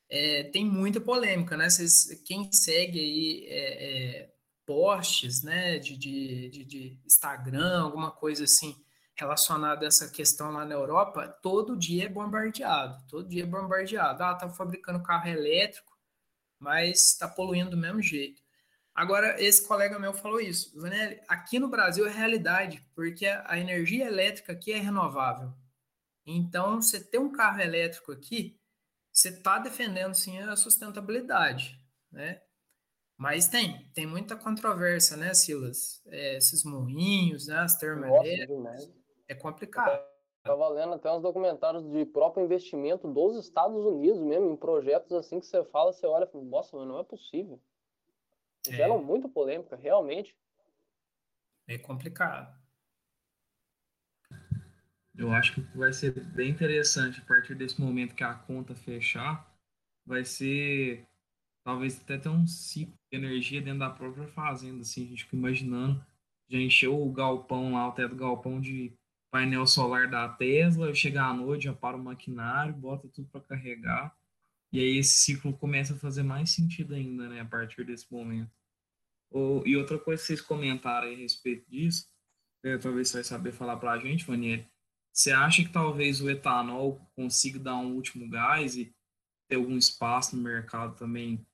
[0.08, 1.68] é, tem muita polêmica, né?
[1.68, 4.32] Vocês, quem segue aí é, é,
[4.64, 8.76] posts, né, de, de, de, de Instagram, alguma coisa assim
[9.14, 14.22] relacionada a essa questão lá na Europa, todo dia é bombardeado, todo dia é bombardeado.
[14.22, 15.96] Ah, tá fabricando carro elétrico,
[16.58, 18.45] mas está poluindo do mesmo jeito.
[18.96, 20.80] Agora, esse colega meu falou isso.
[20.80, 25.52] Vanelli, aqui no Brasil é realidade, porque a energia elétrica aqui é renovável.
[26.24, 28.58] Então, você ter um carro elétrico aqui,
[29.12, 31.78] você está defendendo sim a sustentabilidade,
[32.10, 32.40] né?
[33.18, 36.02] Mas tem, tem muita controvérsia, né, Silas?
[36.06, 38.90] É, esses moinhos, né, as termoelétricas,
[39.28, 40.02] é complicado.
[40.38, 45.38] Estava lendo até uns documentários de próprio investimento dos Estados Unidos mesmo, em projetos assim
[45.38, 47.60] que você fala, você olha e fala, nossa, mas não é possível.
[48.68, 48.76] É.
[48.76, 50.36] Geram muita polêmica, realmente.
[51.66, 52.56] É complicado.
[55.16, 59.50] Eu acho que vai ser bem interessante a partir desse momento que a conta fechar,
[60.04, 61.06] vai ser
[61.64, 65.36] talvez até ter um ciclo de energia dentro da própria fazenda, assim, a gente fica
[65.36, 66.04] imaginando,
[66.48, 68.92] já encheu o galpão lá, o teto do galpão de
[69.32, 74.16] painel solar da Tesla, chegar à noite, já para o maquinário, bota tudo para carregar,
[74.76, 78.52] e aí esse ciclo começa a fazer mais sentido ainda, né, a partir desse momento.
[79.30, 82.06] Ou, e outra coisa que vocês comentaram a respeito disso,
[82.62, 84.66] é, talvez você vai saber falar para a gente, Vaniel,
[85.10, 88.94] você acha que talvez o etanol consiga dar um último gás e
[89.48, 91.46] ter algum espaço no mercado também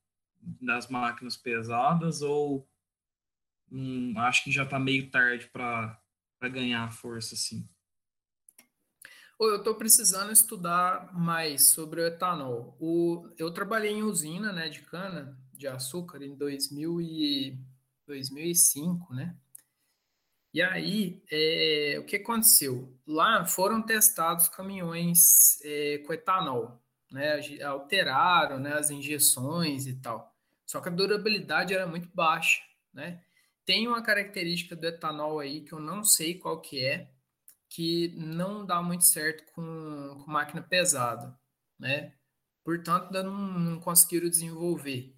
[0.60, 2.68] das máquinas pesadas ou
[3.70, 6.02] hum, acho que já está meio tarde para
[6.50, 7.68] ganhar força assim?
[9.44, 12.76] Eu estou precisando estudar mais sobre o etanol.
[12.78, 17.58] O, eu trabalhei em usina né, de cana de açúcar em 2000 e,
[18.06, 19.36] 2005, né?
[20.54, 22.94] E aí, é, o que aconteceu?
[23.06, 27.40] Lá foram testados caminhões é, com etanol, né?
[27.64, 30.34] Alteraram né, as injeções e tal.
[30.66, 33.22] Só que a durabilidade era muito baixa, né?
[33.64, 37.10] Tem uma característica do etanol aí que eu não sei qual que é,
[37.74, 41.34] que não dá muito certo com, com máquina pesada,
[41.78, 42.12] né?
[42.62, 45.16] Portanto, ainda não, não conseguiram desenvolver.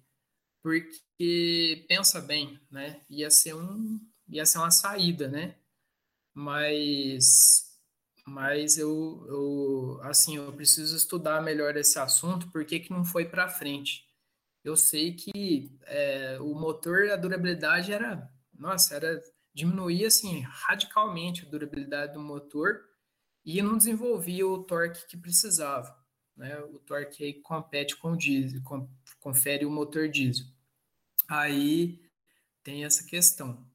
[0.63, 3.01] Porque, pensa bem, né?
[3.09, 5.55] Ia ser um, ia ser uma saída, né?
[6.33, 7.77] Mas,
[8.25, 13.49] mas eu, eu, assim, eu preciso estudar melhor esse assunto, porque que não foi para
[13.49, 14.05] frente.
[14.63, 19.21] Eu sei que é, o motor, a durabilidade era, nossa, era
[19.55, 22.83] diminuía assim radicalmente a durabilidade do motor
[23.43, 25.97] e não desenvolvia o torque que precisava,
[26.37, 26.59] né?
[26.59, 28.87] O torque aí compete com o diesel, com,
[29.19, 30.45] confere o motor diesel.
[31.27, 31.99] Aí
[32.63, 33.65] tem essa questão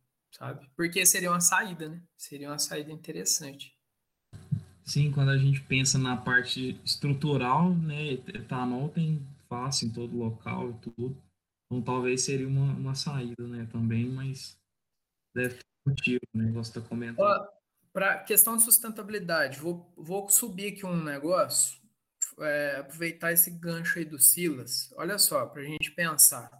[0.40, 0.66] sabe?
[0.74, 2.02] Porque seria uma saída, né?
[2.16, 3.76] Seria uma saída interessante.
[4.82, 8.12] Sim, quando a gente pensa na parte estrutural, né?
[8.12, 11.22] Etanol tem fácil em todo local e tudo.
[11.66, 13.68] Então talvez seria uma, uma saída, né?
[13.70, 14.58] Também, mas
[15.34, 16.50] deve motivo, né?
[16.52, 17.48] Você está comentando.
[17.92, 21.80] Para questão de sustentabilidade, vou, vou subir aqui um negócio,
[22.38, 24.92] é, aproveitar esse gancho aí do Silas.
[24.96, 26.50] Olha só, para a gente pensar.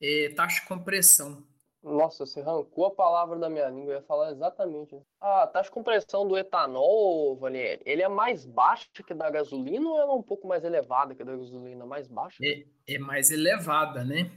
[0.00, 1.46] É, taxa de compressão.
[1.82, 4.96] Nossa, você arrancou a palavra da minha língua, eu ia falar exatamente.
[5.20, 9.98] A taxa de compressão do etanol, Vanieri, ele é mais baixo que da gasolina ou
[9.98, 11.84] ela é um pouco mais elevada que da gasolina?
[11.84, 12.36] Mais baixa?
[12.40, 14.30] É, é mais elevada, né?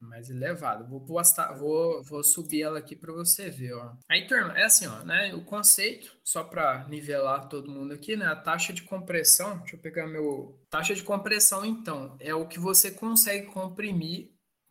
[0.00, 0.84] Mais elevada.
[0.84, 3.96] Vou postar, vou, vou subir ela aqui para você ver, ó.
[4.08, 5.34] Aí, turma, é assim, ó, né?
[5.34, 8.26] O conceito, só para nivelar todo mundo aqui, né?
[8.26, 10.60] A taxa de compressão, deixa eu pegar meu.
[10.70, 14.30] Taxa de compressão, então, é o que você consegue comprimir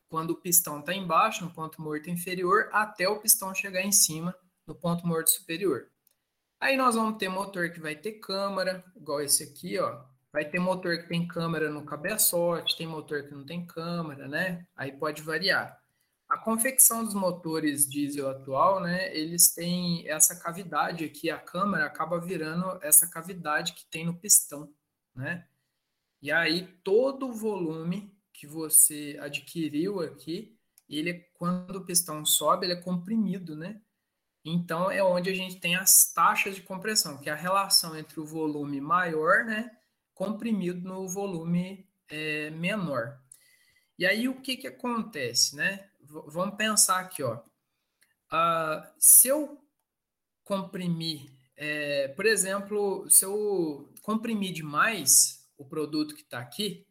[0.10, 4.34] quando o pistão está embaixo, no ponto morto inferior, até o pistão chegar em cima,
[4.66, 5.90] no ponto morto superior.
[6.60, 10.04] Aí nós vamos ter motor que vai ter câmara, igual esse aqui, ó.
[10.32, 14.68] Vai ter motor que tem câmera no cabeçote, tem motor que não tem câmera, né?
[14.76, 15.80] Aí pode variar.
[16.30, 22.20] A confecção dos motores diesel atual, né, eles têm essa cavidade aqui, a câmera acaba
[22.20, 24.74] virando essa cavidade que tem no pistão,
[25.16, 25.48] né?
[26.22, 30.58] E aí todo o volume que você adquiriu aqui,
[30.90, 33.82] ele quando o pistão sobe, ele é comprimido, né?
[34.50, 38.20] Então, é onde a gente tem as taxas de compressão, que é a relação entre
[38.20, 39.77] o volume maior, né,
[40.18, 43.22] comprimido no volume é, menor.
[44.00, 45.90] E aí, o que, que acontece, né?
[46.02, 47.36] V vamos pensar aqui, ó.
[48.32, 49.62] Uh, se eu
[50.44, 56.86] comprimir, é, por exemplo, se eu comprimir demais o produto que está aqui,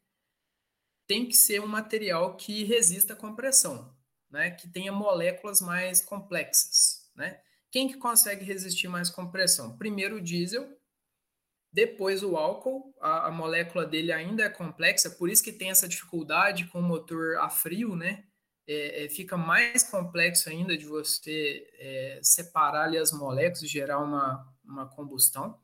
[1.07, 3.93] tem que ser um material que resista à compressão,
[4.31, 4.53] né?
[4.53, 7.41] Que tenha moléculas mais complexas, né?
[7.73, 9.77] Quem que consegue resistir mais compressão?
[9.77, 10.76] Primeiro o diesel,
[11.77, 15.87] depois o álcool, a, a, molécula dele ainda é complexa, por isso que tem essa
[15.87, 18.25] dificuldade com o motor a frio, né?
[18.67, 23.99] É, é, fica mais complexo ainda de você é, separar ali as moléculas e gerar
[23.99, 25.61] uma, uma combustão.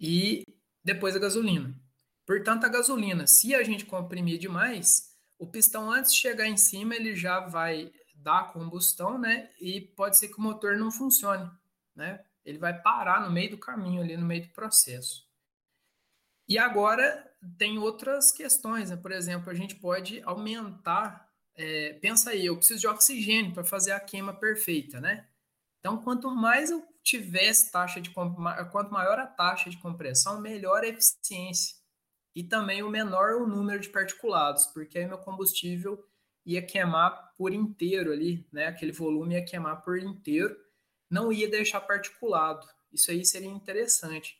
[0.00, 0.42] E
[0.82, 1.78] depois a gasolina.
[2.24, 6.96] Portanto, a gasolina, se a gente comprimir demais, o pistão antes de chegar em cima,
[6.96, 9.50] ele já vai dar combustão, né?
[9.60, 11.50] E pode ser que o motor não funcione,
[11.94, 12.24] né?
[12.42, 15.25] Ele vai parar no meio do caminho ali, no meio do processo.
[16.48, 17.28] E agora
[17.58, 18.96] tem outras questões, né?
[18.96, 21.28] Por exemplo, a gente pode aumentar.
[21.54, 25.26] É, pensa aí, eu preciso de oxigênio para fazer a queima perfeita, né?
[25.80, 30.88] Então, quanto mais eu tivesse taxa de quanto maior a taxa de compressão, melhor a
[30.88, 31.76] eficiência
[32.34, 36.04] e também o menor o número de particulados, porque aí meu combustível
[36.44, 38.66] ia queimar por inteiro ali, né?
[38.66, 40.56] Aquele volume ia queimar por inteiro,
[41.08, 42.66] não ia deixar particulado.
[42.92, 44.38] Isso aí seria interessante.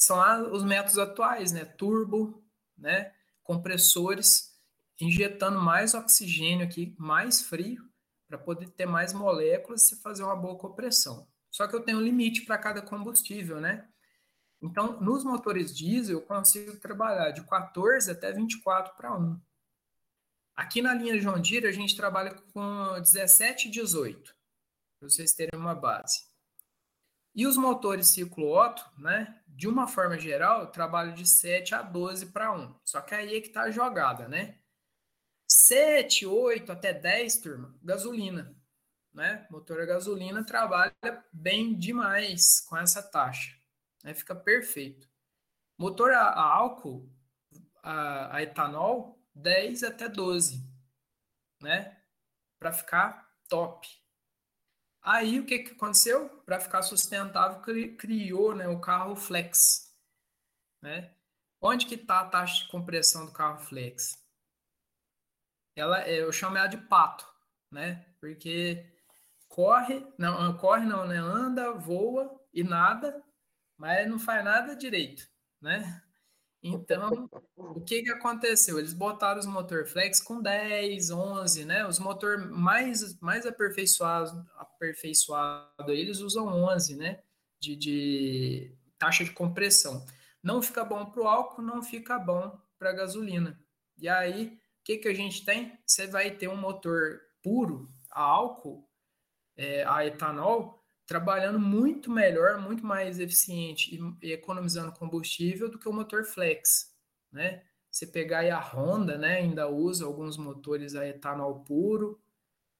[0.00, 0.18] São
[0.52, 1.66] os métodos atuais, né?
[1.66, 2.42] Turbo,
[2.76, 3.12] né?
[3.42, 4.58] Compressores,
[4.98, 7.86] injetando mais oxigênio aqui, mais frio,
[8.26, 11.28] para poder ter mais moléculas e fazer uma boa compressão.
[11.50, 13.86] Só que eu tenho um limite para cada combustível, né?
[14.62, 19.38] Então, nos motores diesel, eu consigo trabalhar de 14 até 24 para 1.
[20.56, 24.34] Aqui na linha John Deere, a gente trabalha com 17 e 18,
[24.98, 26.29] para vocês terem uma base.
[27.34, 32.26] E os motores ciclo Otto, né, de uma forma geral, trabalham de 7 a 12
[32.26, 32.74] para 1.
[32.84, 34.58] Só que aí é que está a jogada, né?
[35.46, 38.56] 7, 8 até 10, turma, gasolina.
[39.12, 39.46] Né?
[39.50, 40.94] Motor a gasolina trabalha
[41.32, 43.54] bem demais com essa taxa.
[44.04, 44.14] Né?
[44.14, 45.08] Fica perfeito.
[45.76, 47.10] Motor a, a álcool,
[47.82, 50.64] a, a, etanol, 10 até 12,
[51.60, 52.00] né?
[52.58, 53.88] Para ficar top.
[55.02, 56.28] Aí o que, que aconteceu?
[56.44, 57.60] Para ficar sustentável,
[57.96, 59.94] criou né, o carro flex.
[60.82, 61.14] Né?
[61.60, 64.18] Onde que está a taxa de compressão do carro flex?
[65.76, 67.26] Ela, eu chamo ela de pato,
[67.70, 68.04] né?
[68.20, 68.84] Porque
[69.48, 71.16] corre, não, corre não, né?
[71.16, 73.22] Anda, voa e nada,
[73.76, 75.26] mas não faz nada direito,
[75.60, 76.02] né?
[76.62, 78.78] Então, o que, que aconteceu?
[78.78, 81.86] Eles botaram os motor flex com 10, 11, né?
[81.86, 87.22] Os motor mais, mais aperfeiçoados, aperfeiçoado, eles usam 11, né?
[87.60, 90.04] De, de taxa de compressão.
[90.42, 93.58] Não fica bom para o álcool, não fica bom para a gasolina.
[93.98, 95.78] E aí, o que, que a gente tem?
[95.86, 98.86] Você vai ter um motor puro a álcool,
[99.56, 100.79] é, a etanol,
[101.10, 106.94] trabalhando muito melhor, muito mais eficiente e, economizando combustível do que o motor flex,
[107.32, 107.64] né?
[107.90, 112.22] Você pegar aí a Honda, né, ainda usa alguns motores a etanol puro,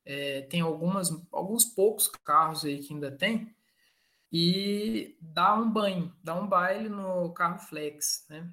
[0.04, 3.52] é, tem algumas, alguns poucos carros aí que ainda tem,
[4.30, 8.48] e dá um banho, dá um baile no carro flex, né?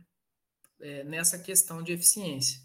[0.79, 2.61] É, nessa questão de eficiência.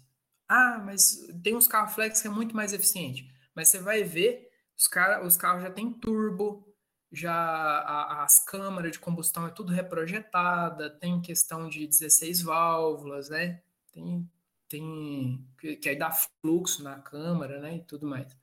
[0.47, 4.49] Ah, mas tem uns carros flex que é muito mais eficiente, mas você vai ver,
[4.75, 4.89] os,
[5.27, 6.72] os carros já tem turbo,
[7.13, 13.61] já a, as câmaras de combustão é tudo reprojetada, tem questão de 16 válvulas, né?
[13.91, 14.27] Tem,
[14.67, 17.75] tem que, que aí dá fluxo na câmara, né?
[17.75, 18.35] E tudo mais.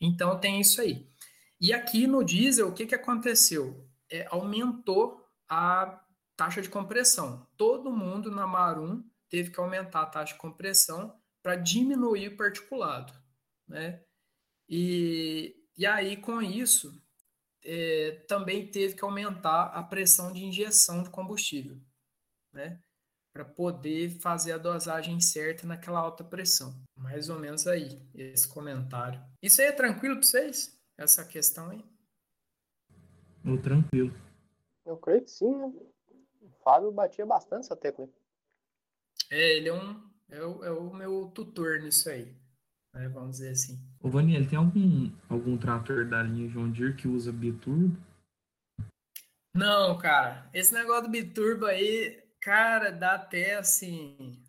[0.00, 1.06] Então tem isso aí.
[1.60, 3.86] E aqui no diesel, o que, que aconteceu?
[4.10, 6.02] É, aumentou a
[6.34, 7.46] taxa de compressão.
[7.58, 13.12] Todo mundo na Marum teve que aumentar a taxa de compressão para diminuir o particulado,
[13.68, 14.02] né?
[14.66, 17.01] E, e aí, com isso,
[17.64, 21.78] é, também teve que aumentar a pressão de injeção de combustível,
[22.52, 22.80] né?
[23.32, 26.74] Para poder fazer a dosagem certa naquela alta pressão.
[26.96, 29.22] Mais ou menos aí, esse comentário.
[29.40, 30.78] Isso aí é tranquilo para vocês?
[30.98, 31.84] Essa questão aí?
[33.44, 34.14] Oh, tranquilo.
[34.84, 35.72] Eu creio que sim, né?
[36.42, 38.08] O Fábio batia bastante essa tecla.
[39.30, 40.12] É, ele é um.
[40.28, 42.41] É o, é o meu tutor nisso aí
[42.92, 43.80] né, vamos dizer assim.
[44.00, 47.96] Ô, Vaniel, tem algum, algum trator da linha John Deere que usa biturbo?
[49.54, 50.48] Não, cara.
[50.52, 54.42] Esse negócio do biturbo aí, cara, dá até assim.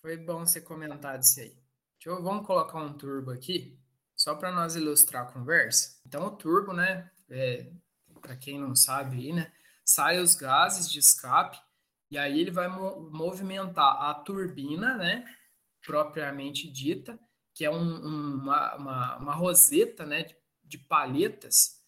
[0.00, 1.48] Foi bom você comentar disso aí.
[1.48, 3.78] Deixa eu, vamos colocar um turbo aqui,
[4.14, 6.00] só para nós ilustrar a conversa.
[6.04, 7.10] Então, o turbo, né?
[7.30, 7.70] é,
[8.20, 9.52] para quem não sabe aí, né?
[9.84, 11.58] Sai os gases de escape
[12.10, 15.24] e aí ele vai mo movimentar a turbina, né?
[15.84, 17.18] Propriamente dita,
[17.54, 20.24] que é um, um, uma, uma, uma, roseta, né?
[20.24, 21.80] De, de palhetas.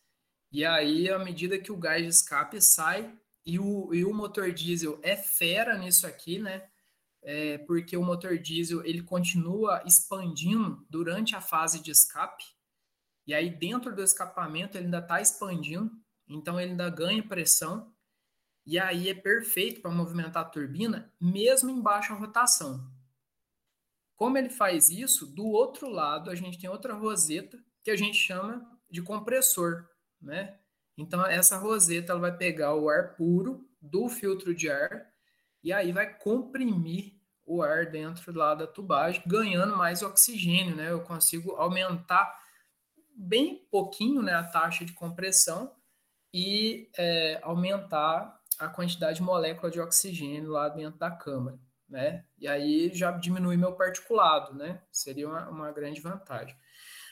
[0.52, 3.12] E aí, à medida que o gás de escape sai,
[3.44, 6.68] e o, e o motor diesel é fera nisso aqui, né?
[7.22, 12.44] É porque o motor diesel ele continua expandindo durante a fase de escape.
[13.26, 15.90] E aí, dentro do escapamento, ele ainda está expandindo.
[16.28, 17.92] Então, ele ainda ganha pressão.
[18.64, 22.88] E aí, é perfeito para movimentar a turbina, mesmo em baixa rotação.
[24.16, 28.16] Como ele faz isso, do outro lado, a gente tem outra roseta que a gente
[28.16, 29.86] chama de compressor,
[30.20, 30.58] né?
[30.96, 35.06] Então, essa roseta ela vai pegar o ar puro do filtro de ar
[35.62, 37.14] e aí vai comprimir
[37.44, 40.90] o ar dentro lá da tubagem, ganhando mais oxigênio, né?
[40.90, 42.34] Eu consigo aumentar
[43.14, 45.72] bem pouquinho né, a taxa de compressão
[46.34, 51.58] e é, aumentar a quantidade de molécula de oxigênio lá dentro da câmara,
[51.88, 52.24] né?
[52.38, 54.82] E aí já diminui meu particulado, né?
[54.90, 56.56] Seria uma, uma grande vantagem.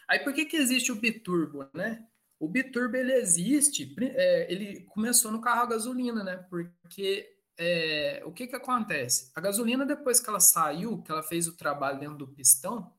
[0.09, 2.07] Aí por que, que existe o biturbo, né?
[2.39, 6.37] O biturbo ele existe, é, ele começou no carro a gasolina, né?
[6.49, 9.31] Porque é, o que que acontece?
[9.35, 12.93] A gasolina depois que ela saiu, que ela fez o trabalho dentro do pistão,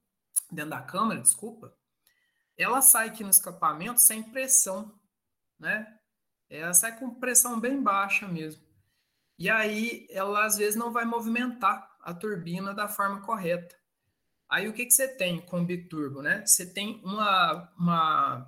[0.52, 1.76] dentro da câmara, desculpa,
[2.58, 4.98] ela sai aqui no escapamento sem pressão,
[5.60, 6.00] né?
[6.50, 8.65] Ela sai com pressão bem baixa mesmo.
[9.38, 13.76] E aí ela às vezes não vai movimentar a turbina da forma correta.
[14.50, 16.46] Aí o que, que você tem com o biturbo, né?
[16.46, 18.48] Você tem uma, uma,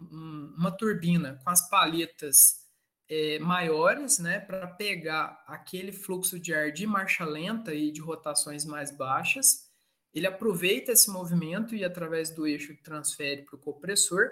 [0.00, 2.64] uma turbina com as paletas
[3.08, 4.40] é, maiores, né?
[4.40, 9.70] Para pegar aquele fluxo de ar de marcha lenta e de rotações mais baixas.
[10.12, 14.30] Ele aproveita esse movimento e através do eixo transfere para o compressor.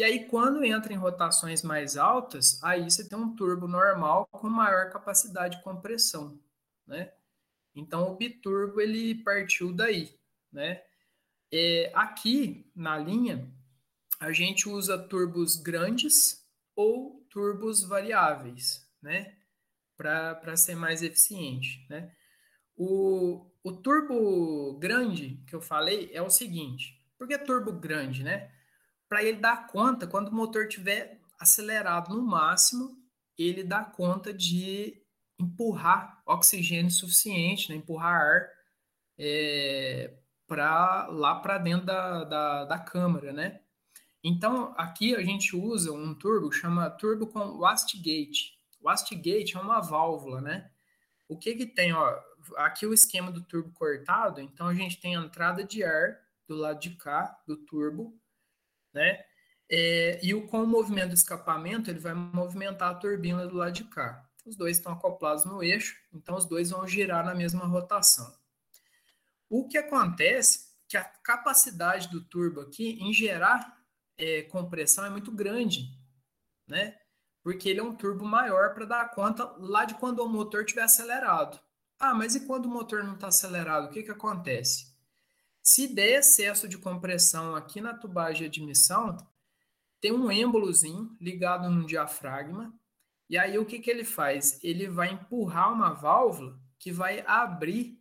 [0.00, 4.48] E aí, quando entra em rotações mais altas, aí você tem um turbo normal com
[4.48, 6.40] maior capacidade de compressão,
[6.86, 7.12] né?
[7.74, 10.18] Então, o biturbo ele partiu daí,
[10.50, 10.82] né?
[11.52, 13.46] É, aqui na linha,
[14.18, 19.36] a gente usa turbos grandes ou turbos variáveis, né?
[19.98, 22.10] Para ser mais eficiente, né?
[22.74, 28.50] O, o turbo grande que eu falei é o seguinte: por que turbo grande, né?
[29.10, 32.96] Para ele dar conta, quando o motor estiver acelerado no máximo,
[33.36, 35.02] ele dá conta de
[35.36, 37.76] empurrar oxigênio suficiente, né?
[37.76, 38.48] empurrar ar
[39.18, 40.14] é,
[40.46, 43.60] para lá para dentro da, da, da câmara, né?
[44.22, 48.58] Então, aqui a gente usa um turbo chama turbo com wastegate.
[48.80, 50.70] Wastegate é uma válvula, né?
[51.28, 52.16] O que que tem, ó,
[52.58, 56.54] aqui o esquema do turbo cortado, então a gente tem a entrada de ar do
[56.54, 58.16] lado de cá do turbo,
[58.92, 59.24] né?
[59.68, 63.72] É, e o, com o movimento do escapamento, ele vai movimentar a turbina do lado
[63.72, 64.28] de cá.
[64.44, 68.34] Os dois estão acoplados no eixo, então os dois vão girar na mesma rotação.
[69.48, 73.78] O que acontece que a capacidade do turbo aqui em gerar
[74.18, 75.88] é, compressão é muito grande,
[76.66, 76.96] né?
[77.42, 80.82] Porque ele é um turbo maior para dar conta lá de quando o motor estiver
[80.82, 81.60] acelerado.
[81.98, 84.89] Ah, mas e quando o motor não está acelerado, o que, que acontece?
[85.70, 89.16] Se der excesso de compressão aqui na tubagem de admissão,
[90.00, 92.74] tem um êmbolozinho ligado no diafragma,
[93.28, 94.58] e aí o que, que ele faz?
[94.64, 97.96] Ele vai empurrar uma válvula que vai abrir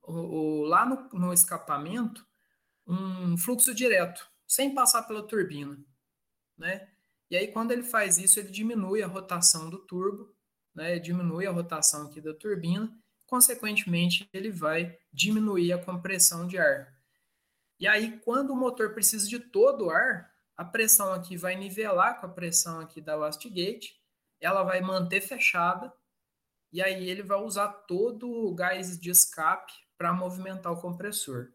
[0.00, 2.24] o, o, lá no, no escapamento
[2.86, 5.76] um fluxo direto, sem passar pela turbina,
[6.56, 6.88] né?
[7.28, 10.32] E aí quando ele faz isso, ele diminui a rotação do turbo,
[10.72, 11.00] né?
[11.00, 12.96] Diminui a rotação aqui da turbina,
[13.26, 16.96] consequentemente ele vai diminuir a compressão de ar.
[17.78, 22.20] E aí quando o motor precisa de todo o ar, a pressão aqui vai nivelar
[22.20, 24.00] com a pressão aqui da wastegate,
[24.40, 25.92] ela vai manter fechada
[26.72, 31.52] e aí ele vai usar todo o gás de escape para movimentar o compressor.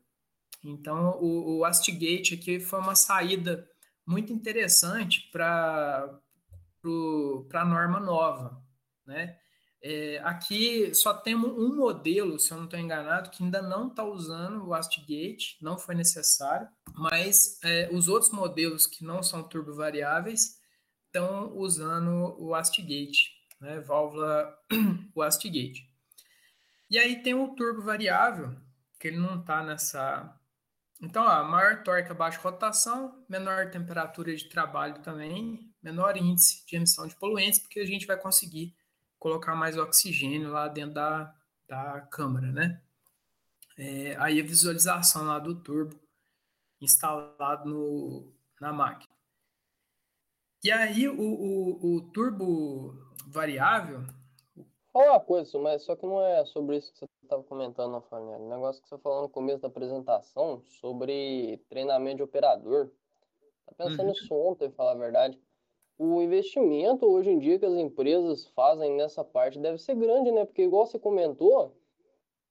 [0.64, 3.70] Então, o, o Astigate aqui foi uma saída
[4.06, 6.20] muito interessante para
[7.54, 8.62] a norma nova,
[9.06, 9.40] né?
[9.86, 14.02] É, aqui só temos um modelo, se eu não estou enganado, que ainda não está
[14.02, 19.76] usando o Astigate, não foi necessário, mas é, os outros modelos que não são turbo
[19.76, 20.58] variáveis
[21.08, 23.82] estão usando o Astigate, né?
[23.82, 24.58] válvula
[25.14, 25.86] o Astigate.
[26.90, 28.56] E aí tem o turbo variável,
[28.98, 30.34] que ele não está nessa.
[31.02, 36.78] Então, ó, maior torque a baixa rotação, menor temperatura de trabalho também, menor índice de
[36.78, 38.74] emissão de poluentes, porque a gente vai conseguir
[39.24, 41.34] colocar mais oxigênio lá dentro da,
[41.66, 42.82] da câmara, né?
[43.78, 45.98] É, aí a visualização lá do turbo
[46.82, 48.28] instalado no,
[48.60, 49.14] na máquina.
[50.62, 52.96] E aí, o, o, o turbo
[53.28, 54.02] variável.
[54.92, 58.46] Fala uma coisa, mas só que não é sobre isso que você estava comentando, não.
[58.46, 62.92] O negócio que você falou no começo da apresentação sobre treinamento de operador.
[63.66, 64.12] Tá pensando uhum.
[64.12, 65.40] nisso ontem, falar a verdade.
[66.06, 70.44] O investimento hoje em dia que as empresas fazem nessa parte deve ser grande, né?
[70.44, 71.74] Porque, igual você comentou,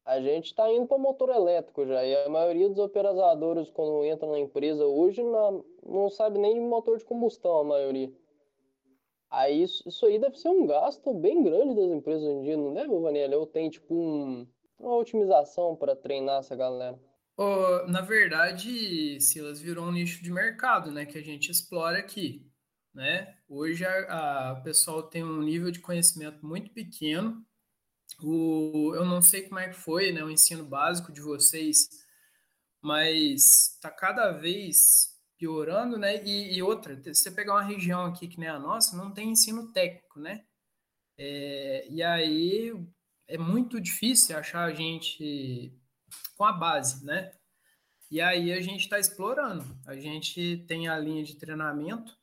[0.07, 2.03] a gente está indo para motor elétrico já.
[2.03, 6.61] E a maioria dos operadores, quando entram na empresa hoje, não, não sabe nem de
[6.61, 8.11] motor de combustão, a maioria.
[9.28, 12.57] Aí isso, isso aí deve ser um gasto bem grande das empresas hoje em dia,
[12.57, 13.34] não deve, Vanilla?
[13.34, 14.46] Eu tenho, tipo, um,
[14.78, 16.98] uma otimização para treinar essa galera.
[17.36, 21.05] Oh, na verdade, Silas, virou um nicho de mercado, né?
[21.05, 22.50] Que a gente explora aqui.
[22.95, 23.34] Né?
[23.49, 27.45] Hoje a, a pessoal tem um nível de conhecimento muito pequeno
[28.20, 31.88] o, eu não sei como é que foi né, o ensino básico de vocês,
[32.80, 36.22] mas está cada vez piorando, né?
[36.24, 39.72] E, e, outra, você pegar uma região aqui que nem a nossa, não tem ensino
[39.72, 40.45] técnico, né?
[41.18, 42.72] É, e aí
[43.28, 45.72] é muito difícil achar a gente
[46.36, 47.32] com a base, né?
[48.11, 49.64] E aí a gente está explorando.
[49.86, 52.16] A gente tem a linha de treinamento.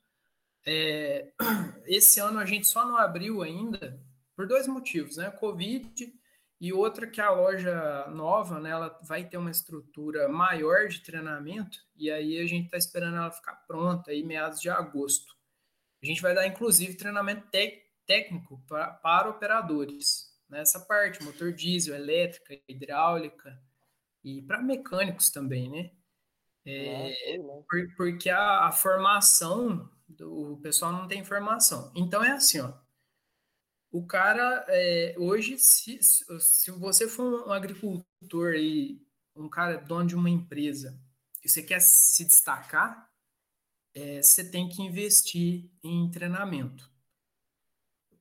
[0.66, 1.32] É,
[1.86, 4.00] esse ano a gente só não abriu ainda
[4.36, 5.30] por dois motivos, né?
[5.30, 6.12] Covid
[6.60, 11.78] e outra que a loja nova, né, ela vai ter uma estrutura maior de treinamento
[11.96, 15.34] e aí a gente está esperando ela ficar pronta aí meados de agosto.
[16.02, 17.48] A gente vai dar inclusive treinamento
[18.06, 20.84] técnico pra, para operadores nessa né?
[20.86, 23.58] parte, motor diesel, elétrica, hidráulica
[24.22, 25.90] e para mecânicos também, né?
[26.66, 29.90] É, por, porque a, a formação
[30.20, 31.92] o pessoal não tem formação.
[31.94, 32.72] Então é assim, ó
[33.90, 39.04] o cara, é, hoje, se, se você for um agricultor e
[39.34, 40.98] um cara dono de uma empresa
[41.42, 43.10] e você quer se destacar,
[43.92, 46.88] é, você tem que investir em treinamento.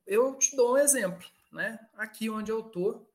[0.07, 1.79] Eu te dou um exemplo, né?
[1.95, 3.07] Aqui onde eu tô,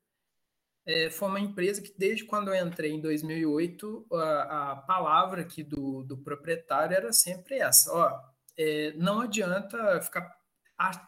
[0.87, 5.65] é, foi uma empresa que desde quando eu entrei em 2008, a, a palavra aqui
[5.65, 10.39] do, do proprietário era sempre essa, ó, é, não adianta ficar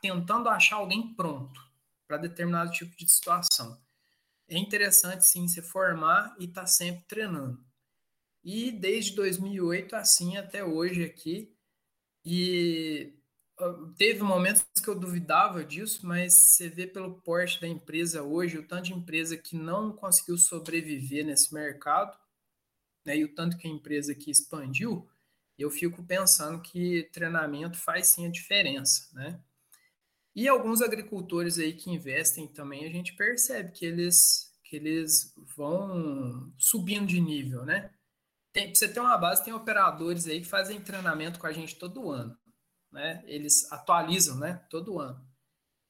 [0.00, 1.60] tentando achar alguém pronto
[2.06, 3.80] para determinado tipo de situação.
[4.48, 7.64] É interessante sim se formar e estar tá sempre treinando.
[8.44, 11.56] E desde 2008 assim até hoje aqui
[12.24, 13.12] e
[13.96, 18.66] teve momentos que eu duvidava disso, mas você vê pelo porte da empresa hoje, o
[18.66, 22.16] tanto de empresa que não conseguiu sobreviver nesse mercado,
[23.04, 25.08] né, e o tanto que a empresa aqui expandiu,
[25.62, 29.40] eu fico pensando que treinamento faz sim a diferença, né?
[30.34, 36.52] E alguns agricultores aí que investem também, a gente percebe que eles, que eles vão
[36.58, 37.90] subindo de nível, né?
[38.52, 41.76] Tem, pra você ter uma base, tem operadores aí que fazem treinamento com a gente
[41.76, 42.36] todo ano,
[42.92, 43.24] né?
[43.26, 44.62] Eles atualizam, né?
[44.68, 45.26] Todo ano.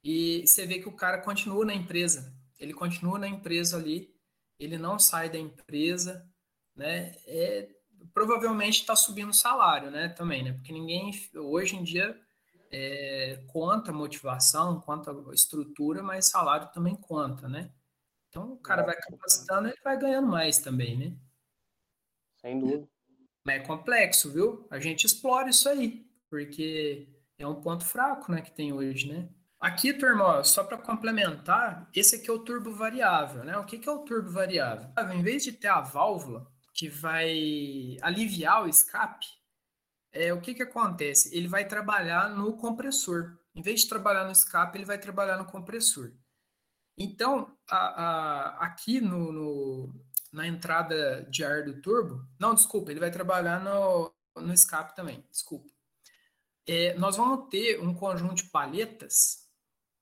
[0.03, 4.15] E você vê que o cara continua na empresa, ele continua na empresa ali,
[4.59, 6.25] ele não sai da empresa,
[6.75, 7.17] né?
[7.27, 7.69] É,
[8.17, 10.09] provavelmente está subindo o salário, né?
[10.09, 10.55] Também, né?
[10.55, 12.19] Porque ninguém, hoje em dia,
[12.71, 17.71] é, conta motivação, conta estrutura, mas salário também conta, né?
[18.31, 21.15] Então o cara vai capacitando, ele vai ganhando mais também, né?
[22.41, 22.89] Sem dúvida.
[23.45, 24.67] Mas é complexo, viu?
[24.71, 27.07] A gente explora isso aí, porque
[27.39, 29.29] é um ponto fraco, né, que tem hoje, né?
[29.61, 33.59] Aqui, turma, só para complementar, esse aqui é o turbo variável, né?
[33.59, 34.91] O que, que é o turbo variável?
[35.13, 39.27] Em vez de ter a válvula que vai aliviar o escape,
[40.13, 41.35] é, o que, que acontece?
[41.37, 43.39] Ele vai trabalhar no compressor.
[43.55, 46.13] Em vez de trabalhar no escape, ele vai trabalhar no compressor.
[46.99, 53.01] Então, a, a, aqui no, no, na entrada de ar do turbo, não, desculpa, ele
[53.01, 55.71] vai trabalhar no, no escape também, desculpa.
[56.67, 59.47] É, nós vamos ter um conjunto de palhetas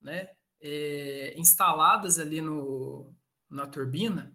[0.01, 3.15] né, é, instaladas ali no,
[3.51, 4.33] na turbina,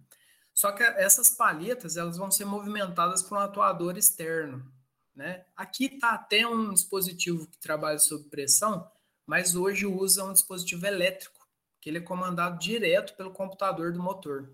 [0.59, 4.69] só que essas palhetas elas vão ser movimentadas por um atuador externo.
[5.15, 5.45] Né?
[5.55, 8.91] Aqui está até um dispositivo que trabalha sob pressão,
[9.25, 11.47] mas hoje usa um dispositivo elétrico,
[11.79, 14.53] que ele é comandado direto pelo computador do motor.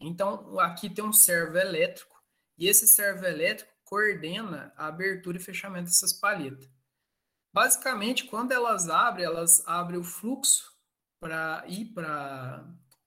[0.00, 2.20] Então, aqui tem um servo elétrico,
[2.58, 6.68] e esse servo elétrico coordena a abertura e fechamento dessas palhetas.
[7.52, 10.76] Basicamente, quando elas abrem, elas abrem o fluxo
[11.20, 12.66] para ir para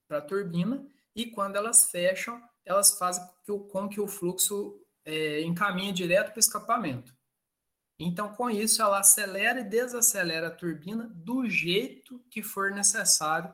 [0.10, 3.24] a turbina, e quando elas fecham, elas fazem
[3.72, 7.14] com que o fluxo é, encaminha direto para o escapamento.
[8.00, 13.54] Então, com isso, ela acelera e desacelera a turbina do jeito que for necessário,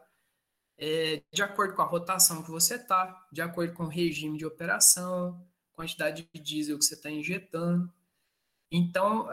[0.77, 4.45] é, de acordo com a rotação que você está, de acordo com o regime de
[4.45, 5.43] operação,
[5.73, 7.91] quantidade de diesel que você está injetando.
[8.71, 9.27] Então,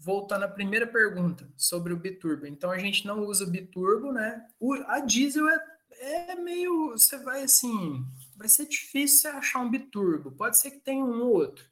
[0.00, 2.46] voltando à primeira pergunta sobre o biturbo.
[2.46, 4.46] Então, a gente não usa biturbo, né?
[4.60, 6.90] O, a diesel é, é meio.
[6.90, 8.04] Você vai assim.
[8.36, 10.32] Vai ser difícil achar um biturbo.
[10.32, 11.64] Pode ser que tenha um ou outro.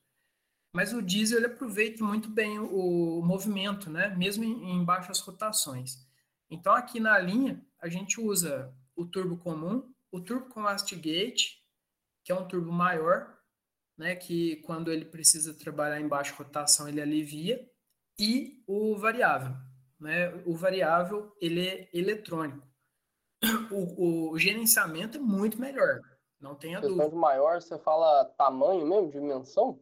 [0.75, 4.15] Mas o diesel ele aproveita muito bem o, o movimento, né?
[4.17, 6.07] Mesmo em, em baixas rotações.
[6.51, 11.63] Então, aqui na linha, a gente usa o turbo comum, o turbo com Astigate,
[12.25, 13.37] que é um turbo maior,
[13.97, 17.67] né, que quando ele precisa trabalhar em baixa rotação ele alivia,
[18.19, 19.57] e o variável.
[19.99, 20.33] Né?
[20.45, 22.66] O variável ele é eletrônico.
[23.71, 26.01] O, o gerenciamento é muito melhor,
[26.41, 27.15] não tenha Questão dúvida.
[27.15, 29.81] de maior, você fala tamanho mesmo, dimensão?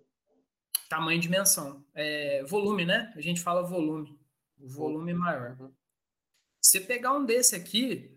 [0.89, 1.85] Tamanho e dimensão.
[1.95, 3.13] É, volume, né?
[3.17, 4.19] A gente fala volume.
[4.59, 5.19] O volume uhum.
[5.19, 5.57] maior.
[6.61, 8.17] Você pegar um desse aqui,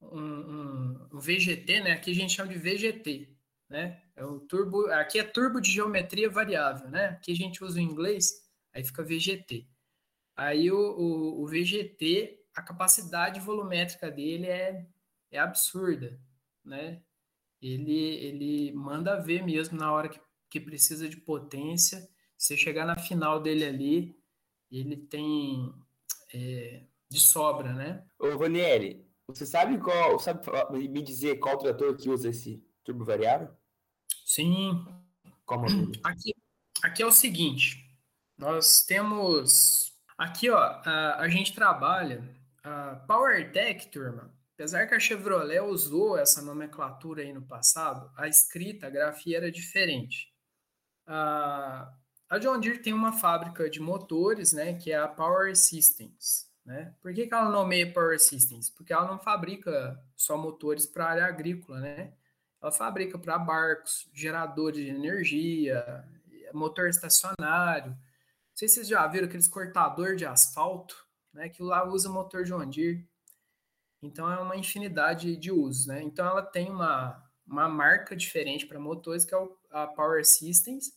[0.00, 1.92] um, um, um, VGT, né?
[1.92, 3.34] Aqui a gente chama de VGT,
[3.68, 4.02] né?
[4.16, 7.06] É o turbo, aqui é turbo de geometria variável, né?
[7.10, 9.66] Aqui a gente usa o inglês, aí fica VGT.
[10.36, 14.86] Aí o, o, o VGT, a capacidade volumétrica dele é,
[15.30, 16.20] é absurda,
[16.64, 17.02] né?
[17.60, 22.08] Ele, ele manda ver mesmo na hora que, que precisa de potência.
[22.36, 24.18] Você chegar na final dele ali,
[24.70, 25.74] ele tem
[26.32, 28.02] é, de sobra, né?
[28.18, 33.50] Ô, Ronieri, você sabe qual, sabe me dizer qual trator que usa esse turbo variável?
[34.24, 34.86] Sim.
[35.44, 35.66] Como
[36.04, 36.34] aqui,
[36.82, 37.90] aqui é o seguinte,
[38.38, 44.32] nós temos aqui, ó, a, a gente trabalha a PowerTech, turma.
[44.54, 49.50] Apesar que a Chevrolet usou essa nomenclatura aí no passado, a escrita, a grafia era
[49.50, 50.30] diferente.
[51.06, 51.90] A,
[52.28, 56.50] a John Deere tem uma fábrica de motores, né, que é a Power Systems.
[56.64, 56.94] Né?
[57.00, 58.68] Por que, que ela nomeia Power Systems?
[58.70, 62.12] Porque ela não fabrica só motores para a área agrícola, né?
[62.62, 66.04] Ela fabrica para barcos, geradores de energia,
[66.52, 67.92] motor estacionário.
[67.92, 67.98] Não
[68.54, 70.94] sei se vocês já viram aqueles cortador de asfalto,
[71.32, 71.48] né?
[71.48, 73.08] Que lá usa motor John Deere.
[74.02, 76.02] Então é uma infinidade de usos, né?
[76.02, 80.92] Então ela tem uma, uma marca diferente para motores que é a Power Systems.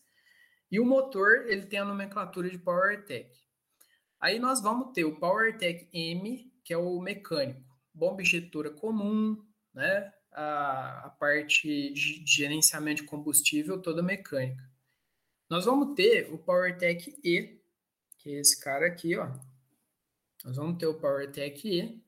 [0.71, 3.29] E o motor ele tem a nomenclatura de PowerTech.
[4.19, 7.61] Aí nós vamos ter o PowerTech M, que é o mecânico,
[7.93, 10.11] bomba injetora comum, né?
[10.33, 14.63] a, a parte de gerenciamento de combustível toda mecânica.
[15.49, 17.59] Nós vamos ter o PowerTech E,
[18.17, 19.29] que é esse cara aqui, ó.
[20.43, 22.03] Nós vamos ter o PowerTech E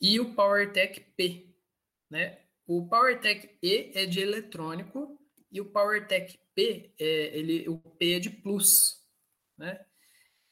[0.00, 1.54] e o PowerTech P,
[2.10, 2.40] né?
[2.66, 5.18] O PowerTech E é de eletrônico
[5.50, 9.02] e o PowerTech P é ele o P é de plus,
[9.56, 9.84] né?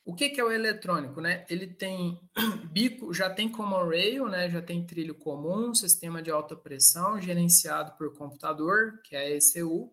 [0.05, 1.45] O que, que, é o eletrônico, né?
[1.51, 2.21] Ele tem
[2.71, 4.49] bico, já tem common rail, né?
[4.49, 9.93] Já tem trilho comum, sistema de alta pressão gerenciado por computador, que é a ECU.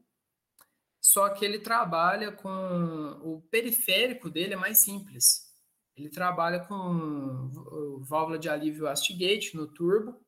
[1.01, 2.47] Só que ele trabalha com
[3.23, 5.42] o periférico dele é mais simples.
[5.95, 7.51] Ele trabalha com
[8.01, 10.19] válvula de alívio Astigate no turbo,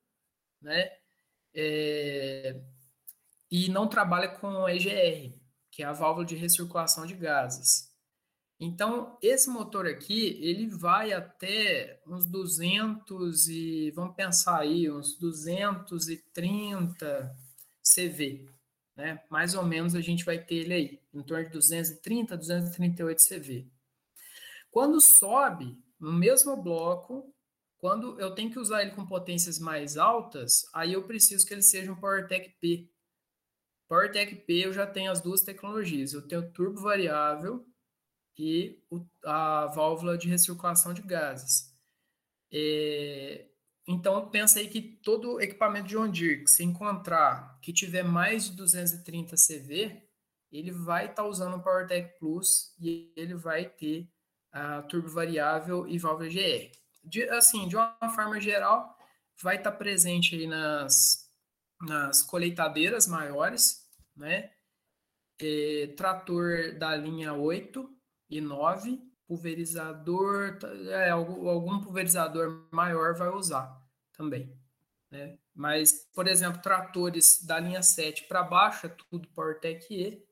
[0.61, 0.91] né?
[1.53, 2.61] É,
[3.49, 5.33] e não trabalha com EGR,
[5.71, 7.93] que é a válvula de recirculação de gases.
[8.59, 17.35] Então, esse motor aqui, ele vai até uns 200 e, vamos pensar aí, uns 230
[17.83, 18.49] CV,
[18.95, 19.21] né?
[19.29, 23.69] Mais ou menos a gente vai ter ele aí, em torno de 230, 238 CV.
[24.75, 27.33] Quando sobe no mesmo bloco,
[27.77, 31.61] quando eu tenho que usar ele com potências mais altas, aí eu preciso que ele
[31.61, 32.91] seja um PowerTech P.
[33.87, 36.11] PowerTech P eu já tenho as duas tecnologias.
[36.11, 37.65] Eu tenho turbo variável
[38.37, 41.73] e o, a válvula de recirculação de gases.
[42.51, 43.47] É,
[43.87, 48.57] então, pensa aí que todo equipamento de Deere que se encontrar que tiver mais de
[48.57, 50.03] 230 CV,
[50.51, 54.13] ele vai estar tá usando o PowerTech Plus e ele vai ter
[54.55, 56.71] a turbo variável e válvula GR.
[57.03, 58.97] De, assim, de uma forma geral,
[59.41, 61.29] vai estar tá presente aí nas,
[61.81, 63.85] nas colheitadeiras maiores,
[64.15, 64.51] né?
[65.41, 67.95] É, trator da linha 8,
[68.29, 70.57] e 9, pulverizador,
[70.89, 73.81] é, algum pulverizador maior vai usar
[74.13, 74.57] também.
[75.11, 75.37] Né?
[75.53, 80.25] Mas, por exemplo, tratores da linha 7 para baixo é tudo PowerTech E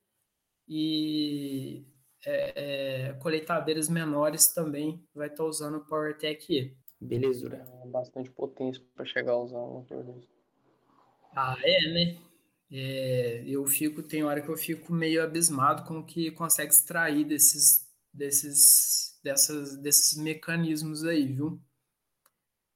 [0.67, 1.85] e
[2.25, 6.77] é, é, colheitadeiras menores também vai estar tá usando PowerTech E.
[6.99, 7.67] Belezura.
[7.83, 10.29] É bastante potência para chegar a usar um motor desse.
[11.35, 12.17] Ah, é, né?
[12.71, 17.25] É, eu fico, tem hora que eu fico meio abismado com o que consegue extrair
[17.25, 21.61] desses, desses, dessas, desses mecanismos aí, viu?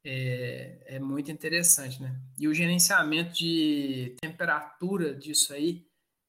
[0.04, 2.20] É, é muito interessante, né?
[2.38, 5.88] E o gerenciamento de temperatura disso aí,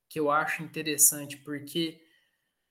[0.09, 2.01] que eu acho interessante, porque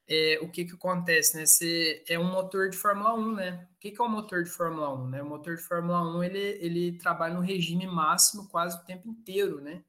[0.09, 1.45] é, o que, que acontece, né?
[1.45, 3.67] Você é um motor de Fórmula 1, né?
[3.75, 5.09] O que, que é um motor de Fórmula 1?
[5.09, 5.21] Né?
[5.21, 9.59] O motor de Fórmula 1 ele, ele trabalha no regime máximo quase o tempo inteiro,
[9.59, 9.83] né?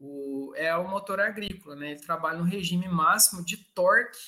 [0.00, 1.92] O, é o motor agrícola, né?
[1.92, 4.18] Ele trabalha no regime máximo de torque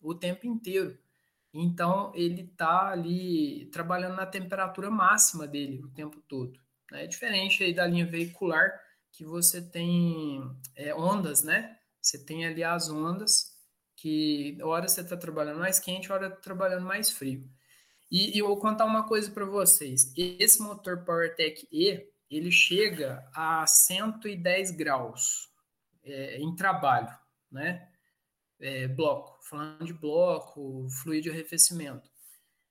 [0.00, 0.96] o tempo inteiro.
[1.52, 6.60] Então, ele está ali trabalhando na temperatura máxima dele o tempo todo.
[6.90, 7.04] Né?
[7.04, 8.72] É diferente aí da linha veicular,
[9.12, 10.42] que você tem
[10.76, 11.78] é, ondas, né?
[12.00, 13.53] Você tem ali as ondas
[13.96, 17.48] que hora você está trabalhando mais quente, hora está trabalhando mais frio.
[18.10, 20.12] E, e, eu vou contar uma coisa para vocês.
[20.16, 25.48] Esse motor PowerTech E, ele chega a 110 graus
[26.02, 27.12] é, em trabalho,
[27.50, 27.88] né?
[28.60, 32.10] É, bloco, falando de bloco, fluido de arrefecimento.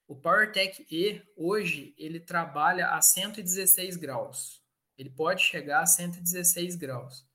[0.08, 4.62] O PowerTech E, hoje, ele trabalha a 116 graus.
[4.98, 7.26] Ele pode chegar a 116 graus.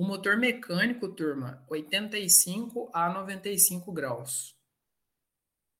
[0.00, 4.56] O motor mecânico, turma, 85 a 95 graus.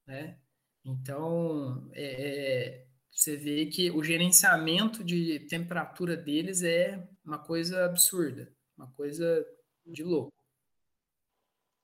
[0.07, 0.39] Né?
[0.85, 8.55] Então, é, é, você vê que o gerenciamento de temperatura deles é uma coisa absurda,
[8.77, 9.43] uma coisa
[9.87, 10.31] de louco.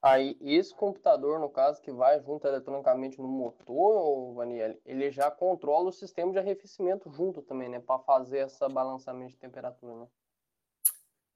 [0.02, 5.88] Aí, esse computador, no caso, que vai junto eletronicamente no motor, Vaniel, ele já controla
[5.88, 7.80] o sistema de arrefecimento junto também, né?
[7.80, 10.06] Para fazer esse balançamento de temperatura, né?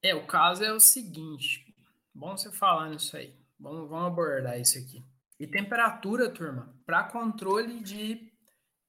[0.03, 1.67] É, o caso é o seguinte.
[2.15, 3.35] Bom você falar nisso aí.
[3.59, 5.05] Vamos, vamos abordar isso aqui.
[5.39, 8.33] E temperatura, turma, para controle de,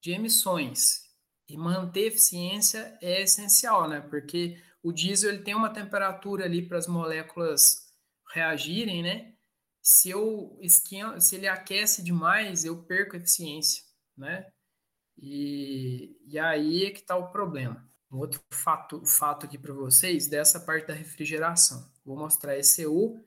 [0.00, 1.02] de emissões
[1.48, 4.00] e manter eficiência é essencial, né?
[4.00, 7.92] Porque o diesel ele tem uma temperatura ali para as moléculas
[8.32, 9.34] reagirem, né?
[9.82, 10.58] Se eu
[11.18, 13.82] se ele aquece demais, eu perco eficiência,
[14.16, 14.46] né?
[15.18, 20.26] E, e aí é que está o problema um outro fato, fato aqui para vocês
[20.26, 21.90] dessa parte da refrigeração.
[22.04, 23.24] Vou mostrar ECU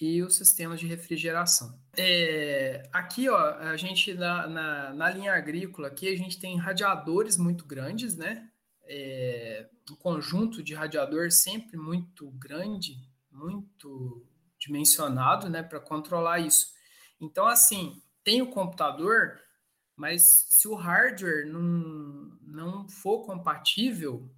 [0.00, 1.78] e os sistemas de refrigeração.
[1.96, 7.36] É, aqui, ó, a gente na, na, na, linha agrícola aqui a gente tem radiadores
[7.36, 8.48] muito grandes, né?
[8.84, 12.96] É, um conjunto de radiador sempre muito grande,
[13.30, 14.26] muito
[14.58, 16.68] dimensionado, né, para controlar isso.
[17.20, 19.40] Então, assim, tem o computador,
[20.02, 24.28] mas se o hardware não, não for compatível,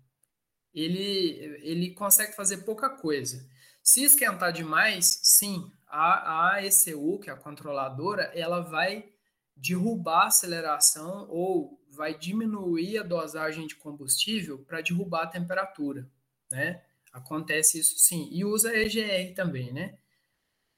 [0.75, 3.49] ele, ele consegue fazer pouca coisa.
[3.83, 9.09] Se esquentar demais, sim, a, a ECU, que é a controladora, ela vai
[9.57, 16.07] derrubar a aceleração ou vai diminuir a dosagem de combustível para derrubar a temperatura,
[16.51, 16.83] né?
[17.11, 18.29] Acontece isso sim.
[18.31, 19.97] E usa EGR também, né?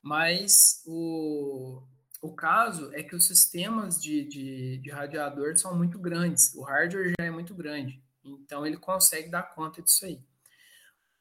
[0.01, 1.83] Mas o,
[2.21, 7.13] o caso é que os sistemas de, de, de, radiador são muito grandes, o hardware
[7.19, 10.21] já é muito grande, então ele consegue dar conta disso aí.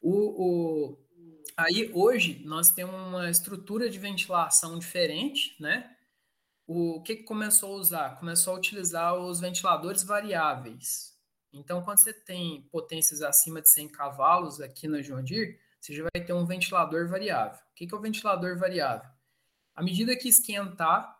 [0.02, 0.98] O, o,
[1.58, 5.92] aí hoje nós temos uma estrutura de ventilação diferente, né?
[6.68, 8.20] O que, que começou a usar?
[8.20, 11.16] Começou a utilizar os ventiladores variáveis.
[11.54, 16.04] Então, quando você tem potências acima de 100 cavalos aqui na John Deere, você já
[16.04, 17.60] vai ter um ventilador variável.
[17.72, 19.10] O que, que é o ventilador variável?
[19.76, 21.16] À medida que esquentar,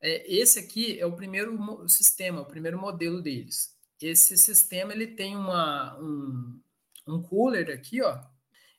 [0.00, 3.76] é, esse aqui é o primeiro sistema, o primeiro modelo deles.
[4.00, 6.60] Esse sistema ele tem uma, um,
[7.06, 8.20] um cooler aqui, ó.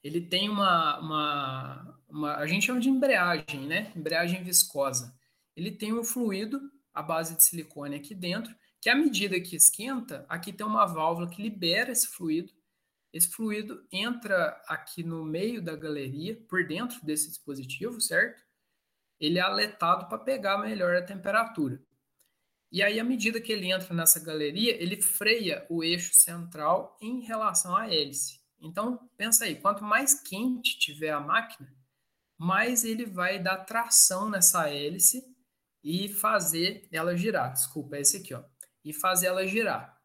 [0.02, 3.92] Ele tem uma, uma, uma, a gente chama de embreagem, né?
[3.96, 5.14] Embreagem viscosa.
[5.56, 10.26] Ele tem um fluido à base de silicone aqui dentro, que à medida que esquenta,
[10.30, 12.54] aqui tem uma válvula que libera esse fluido.
[13.12, 18.42] Esse fluido entra aqui no meio da galeria, por dentro desse dispositivo, certo?
[19.20, 21.82] Ele é aletado para pegar melhor a temperatura.
[22.72, 27.22] E aí, à medida que ele entra nessa galeria, ele freia o eixo central em
[27.22, 28.40] relação à hélice.
[28.62, 31.74] Então, pensa aí, quanto mais quente tiver a máquina,
[32.38, 35.24] mais ele vai dar tração nessa hélice
[35.84, 37.54] e fazer ela girar.
[37.54, 38.44] Desculpa, é esse aqui, ó.
[38.84, 40.00] E fazer ela girar,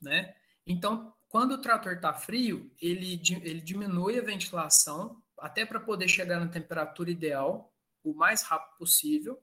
[0.00, 0.34] né?
[0.66, 6.38] Então, quando o trator está frio, ele, ele diminui a ventilação até para poder chegar
[6.38, 7.72] na temperatura ideal
[8.10, 9.42] o mais rápido possível,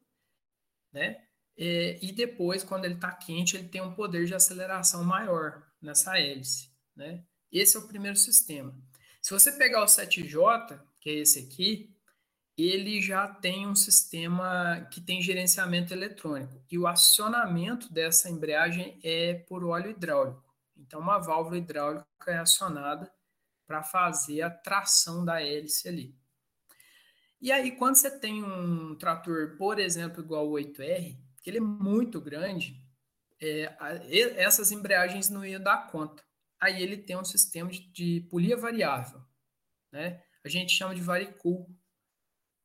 [0.92, 1.24] né?
[1.58, 6.20] E, e depois, quando ele está quente, ele tem um poder de aceleração maior nessa
[6.20, 7.24] hélice, né?
[7.52, 8.78] Esse é o primeiro sistema.
[9.22, 11.96] Se você pegar o 7J, que é esse aqui,
[12.58, 16.62] ele já tem um sistema que tem gerenciamento eletrônico.
[16.72, 20.44] E o acionamento dessa embreagem é por óleo hidráulico.
[20.78, 23.12] Então, uma válvula hidráulica é acionada
[23.66, 26.16] para fazer a tração da hélice ali.
[27.46, 31.62] E aí, quando você tem um trator, por exemplo, igual o 8R, que ele é
[31.62, 32.84] muito grande,
[33.40, 33.72] é,
[34.36, 36.24] essas embreagens não iam dar conta.
[36.60, 39.22] Aí ele tem um sistema de, de polia variável,
[39.92, 40.24] né?
[40.44, 41.70] A gente chama de varicool.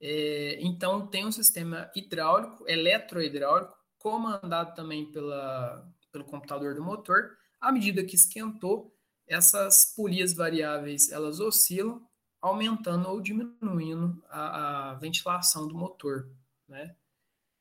[0.00, 7.36] É, então, tem um sistema hidráulico, eletrohidráulico, comandado também pela, pelo computador do motor.
[7.60, 8.96] À medida que esquentou,
[9.28, 12.02] essas polias variáveis elas oscilam,
[12.40, 16.30] aumentando ou diminuindo a, a ventilação do motor,
[16.68, 16.94] né?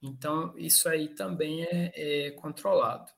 [0.01, 3.11] Então, isso aí também é, é controlado.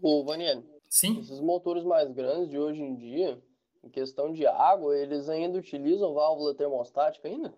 [0.00, 1.20] Ô, Vaniel, Sim?
[1.20, 3.42] esses motores mais grandes de hoje em dia,
[3.82, 7.52] em questão de água, eles ainda utilizam válvula termostática ainda?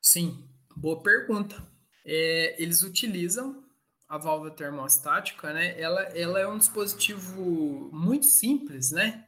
[0.00, 1.56] Sim, boa pergunta.
[2.04, 3.64] É, eles utilizam
[4.08, 5.78] a válvula termostática, né?
[5.80, 9.26] Ela, ela é um dispositivo muito simples, né?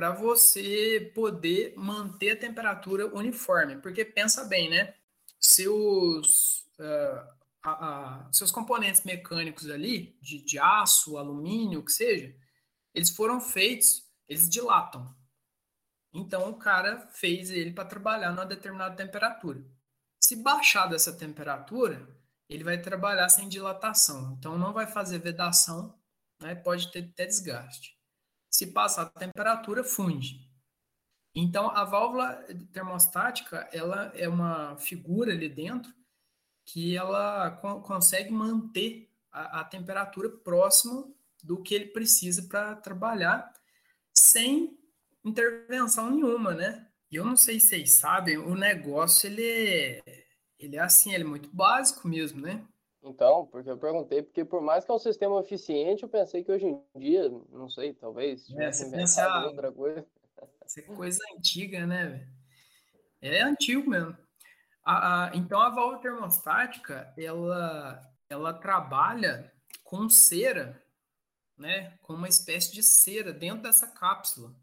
[0.00, 3.76] Para você poder manter a temperatura uniforme.
[3.82, 4.94] Porque pensa bem, né?
[5.38, 7.28] Seus, uh,
[7.62, 7.70] a,
[8.24, 12.34] a, seus componentes mecânicos ali, de, de aço, alumínio, o que seja,
[12.94, 15.14] eles foram feitos, eles dilatam.
[16.14, 19.62] Então o cara fez ele para trabalhar numa determinada temperatura.
[20.18, 22.08] Se baixar dessa temperatura,
[22.48, 24.34] ele vai trabalhar sem dilatação.
[24.38, 25.94] Então não vai fazer vedação,
[26.40, 26.54] né?
[26.54, 27.99] pode ter até desgaste.
[28.60, 30.46] Se passar a temperatura, funde.
[31.34, 35.90] Então a válvula termostática, ela é uma figura ali dentro
[36.66, 41.10] que ela co consegue manter a, a temperatura próxima
[41.42, 43.50] do que ele precisa para trabalhar
[44.12, 44.78] sem
[45.24, 46.86] intervenção nenhuma, né?
[47.10, 50.26] Eu não sei se vocês sabem, o negócio ele é,
[50.58, 52.62] ele é assim, ele é muito básico mesmo, né?
[53.02, 56.52] Então, porque eu perguntei, porque por mais que é um sistema eficiente, eu pensei que
[56.52, 60.06] hoje em dia, não sei, talvez, é, você pensar, outra coisa.
[60.66, 62.28] Isso é coisa antiga, né,
[63.22, 64.16] É antigo mesmo.
[64.84, 69.50] A, a, então, a válvula termostática, ela, ela trabalha
[69.82, 70.82] com cera,
[71.56, 74.54] né, com uma espécie de cera dentro dessa cápsula.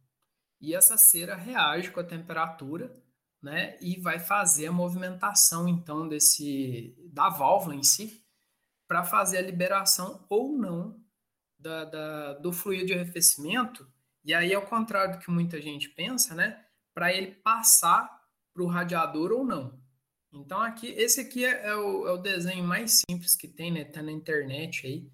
[0.61, 2.93] E essa cera reage com a temperatura,
[3.41, 8.26] né, e vai fazer a movimentação então desse da válvula em si
[8.87, 10.99] para fazer a liberação ou não
[11.59, 13.87] da, da, do fluido de arrefecimento.
[14.23, 16.63] E aí, ao contrário do que muita gente pensa, né,
[16.93, 18.21] para ele passar
[18.53, 19.79] para o radiador ou não.
[20.31, 23.85] Então aqui, esse aqui é, é, o, é, o, desenho mais simples que tem, né?
[23.85, 25.09] Tá na internet aí.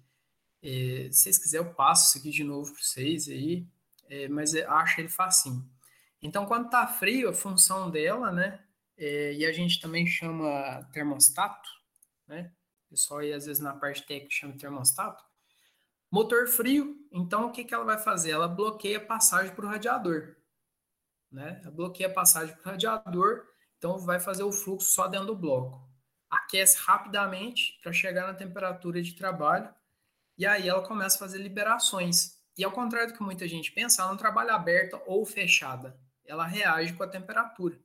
[0.62, 3.66] É, se vocês quiserem, eu passo isso aqui de novo para vocês aí
[4.08, 5.68] é, mas acho ele facinho.
[6.22, 8.60] Então, quando está frio, a função dela, né,
[8.96, 11.68] é, e a gente também chama termostato,
[12.26, 12.50] né,
[12.94, 15.22] pessoal aí às vezes na parte técnica chama termostato,
[16.10, 18.30] motor frio, então o que, que ela vai fazer?
[18.30, 20.36] Ela bloqueia a passagem para o radiador,
[21.30, 25.26] né, ela bloqueia a passagem para o radiador, então vai fazer o fluxo só dentro
[25.26, 25.86] do bloco.
[26.30, 29.72] Aquece rapidamente para chegar na temperatura de trabalho,
[30.36, 32.38] e aí ela começa a fazer liberações.
[32.56, 35.96] E ao contrário do que muita gente pensa, ela não trabalha aberta ou fechada.
[36.24, 37.78] Ela reage com a temperatura.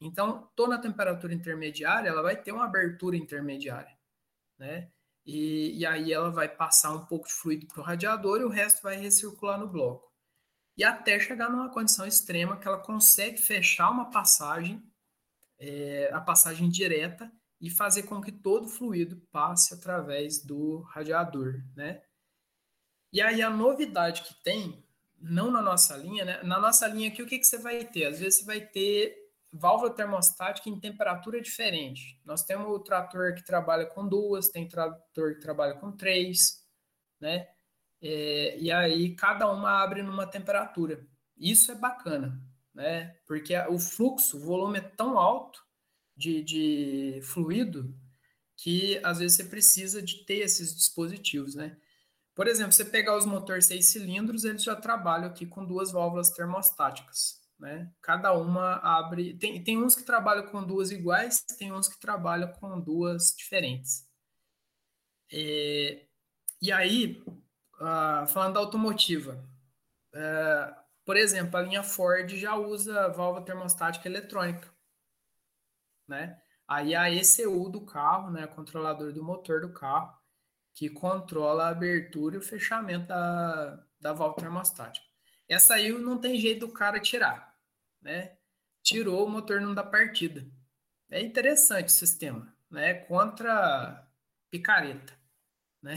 [0.00, 3.96] Então, toda temperatura intermediária, ela vai ter uma abertura intermediária,
[4.62, 4.88] né?
[5.26, 8.48] E, e aí ela vai passar um pouco de fluido para o radiador e o
[8.48, 10.08] resto vai recircular no bloco.
[10.76, 14.82] E até chegar numa condição extrema que ela consegue fechar uma passagem,
[15.58, 21.62] é, a passagem direta, e fazer com que todo o fluido passe através do radiador,
[21.76, 22.02] né?
[23.12, 24.84] E aí a novidade que tem,
[25.20, 26.42] não na nossa linha, né?
[26.42, 28.06] Na nossa linha aqui, o que, que você vai ter?
[28.06, 29.21] Às vezes você vai ter
[29.52, 32.18] válvula termostática em temperatura diferente.
[32.24, 36.66] Nós temos o trator que trabalha com duas, tem trator que trabalha com três,
[37.20, 37.48] né?
[38.00, 41.06] É, e aí cada uma abre numa temperatura.
[41.36, 42.40] Isso é bacana,
[42.74, 43.16] né?
[43.26, 45.62] Porque o fluxo, o volume é tão alto
[46.16, 47.94] de, de fluido
[48.56, 51.76] que às vezes você precisa de ter esses dispositivos, né?
[52.34, 56.30] Por exemplo, você pegar os motores seis cilindros, eles já trabalham aqui com duas válvulas
[56.30, 57.41] termostáticas.
[57.62, 57.88] Né?
[58.02, 59.34] Cada uma abre.
[59.38, 64.04] Tem, tem uns que trabalham com duas iguais, tem uns que trabalham com duas diferentes.
[65.32, 66.04] É,
[66.60, 67.22] e aí,
[67.76, 69.48] uh, falando da automotiva,
[70.12, 74.68] uh, por exemplo, a linha Ford já usa válvula termostática eletrônica.
[76.08, 76.42] Né?
[76.66, 80.12] Aí a ECU do carro, né, controlador do motor do carro,
[80.74, 85.06] que controla a abertura e o fechamento da, da válvula termostática.
[85.48, 87.51] Essa aí não tem jeito do cara tirar,
[88.02, 88.36] né?
[88.82, 90.44] Tirou, o motor não dá partida.
[91.10, 92.94] É interessante o sistema, né?
[92.94, 94.06] Contra
[94.50, 95.12] picareta,
[95.82, 95.96] né?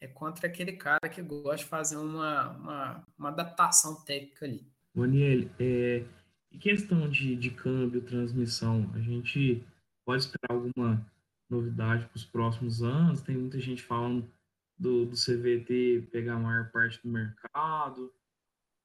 [0.00, 4.66] É contra aquele cara que gosta de fazer uma, uma, uma adaptação técnica ali.
[4.94, 6.04] Daniel, é,
[6.50, 9.64] em questão de, de câmbio, transmissão, a gente
[10.04, 11.04] pode esperar alguma
[11.48, 13.22] novidade para os próximos anos.
[13.22, 14.28] Tem muita gente falando
[14.76, 18.12] do, do CVT pegar a maior parte do mercado.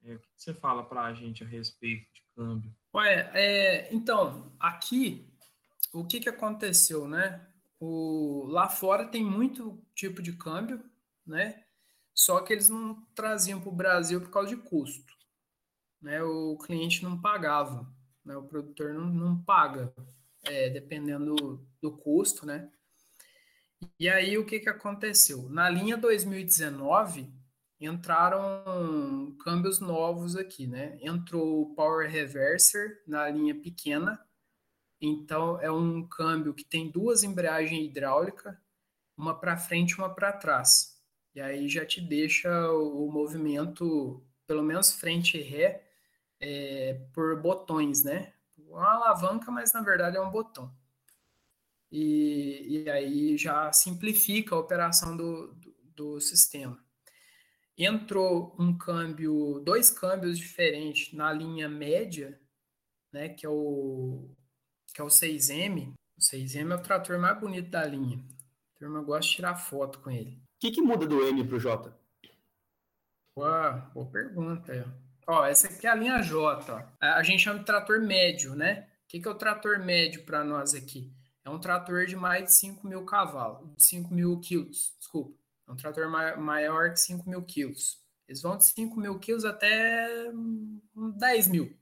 [0.03, 2.75] É, o que você fala para a gente a respeito de câmbio?
[2.93, 5.27] Ué, é, então, aqui,
[5.93, 7.45] o que, que aconteceu, né?
[7.79, 10.83] O, lá fora tem muito tipo de câmbio,
[11.25, 11.63] né?
[12.13, 15.13] Só que eles não traziam para o Brasil por causa de custo.
[16.01, 16.21] Né?
[16.23, 17.87] O cliente não pagava,
[18.25, 18.35] né?
[18.35, 19.93] o produtor não, não paga,
[20.43, 22.71] é, dependendo do, do custo, né?
[23.99, 25.47] E aí o que, que aconteceu?
[25.49, 27.31] Na linha 2019
[27.79, 30.97] entraram câmbios novos aqui, né?
[31.01, 34.19] Entrou o Power Reverser na linha pequena,
[34.99, 38.55] então é um câmbio que tem duas embreagens hidráulicas,
[39.15, 40.97] uma para frente e uma para trás.
[41.35, 45.87] E aí já te deixa o, movimento, pelo menos frente e ré,
[46.39, 48.33] é, por botões, né?
[48.57, 50.73] Uma alavanca, mas na verdade é um botão.
[51.91, 56.86] E, e aí já simplifica a operação do, do, do sistema.
[57.77, 62.39] Entrou um câmbio, dois câmbios diferentes na linha média,
[63.13, 64.29] né, que é o
[64.93, 65.93] que é o 6M.
[66.17, 68.17] O 6M é o trator mais bonito da linha.
[68.17, 70.41] A turma gosta de tirar foto com ele.
[70.55, 71.93] O que, que muda do M para o J?
[73.35, 74.91] Boa, boa pergunta.
[75.27, 76.73] Ó, essa aqui é a linha J.
[76.73, 77.05] Ó.
[77.05, 78.87] A gente chama de trator médio, né?
[79.03, 81.13] O que, que é o trator médio para nós aqui?
[81.45, 85.37] É um trator de mais de 5 mil cavalos, 5 mil quilos, desculpa.
[85.67, 87.99] É um trator maior que 5 mil quilos.
[88.27, 90.07] Eles vão de 5 mil quilos até
[90.95, 91.77] 10 mil,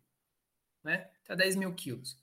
[0.83, 1.09] né?
[1.23, 2.17] Até 10 mil quilos.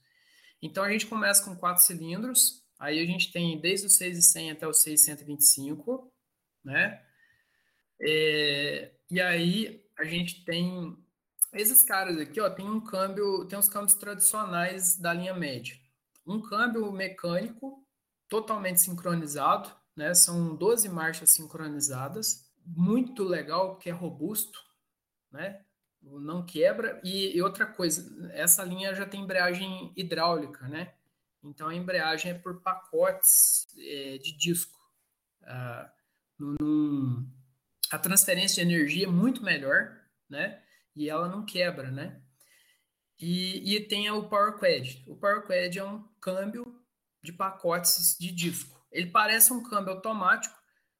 [0.61, 4.67] Então a gente começa com quatro cilindros, aí a gente tem desde o 6,100 até
[4.67, 6.13] o 625,
[6.65, 7.05] né?
[8.01, 10.97] É, e aí a gente tem
[11.53, 15.77] esses caras aqui, ó, tem um câmbio, tem os câmbios tradicionais da linha média.
[16.27, 17.85] Um câmbio mecânico
[18.29, 20.15] totalmente sincronizado, né?
[20.15, 24.59] São 12 marchas sincronizadas, muito legal, que é robusto,
[25.31, 25.65] né?
[26.03, 27.01] Não quebra.
[27.05, 30.95] E, e, outra coisa, essa linha já tem embreagem hidráulica, né?
[31.43, 34.79] Então a embreagem é por pacotes é, de disco.
[35.45, 35.93] Ah,
[36.39, 37.29] num,
[37.91, 40.63] a transferência de energia é muito melhor, né?
[40.95, 42.21] E ela não quebra, né?
[43.19, 45.05] E, e tem o Power Quad.
[45.07, 46.65] O Power Quad é um câmbio
[47.23, 48.82] de pacotes de disco.
[48.93, 50.55] Ele parece um câmbio automático,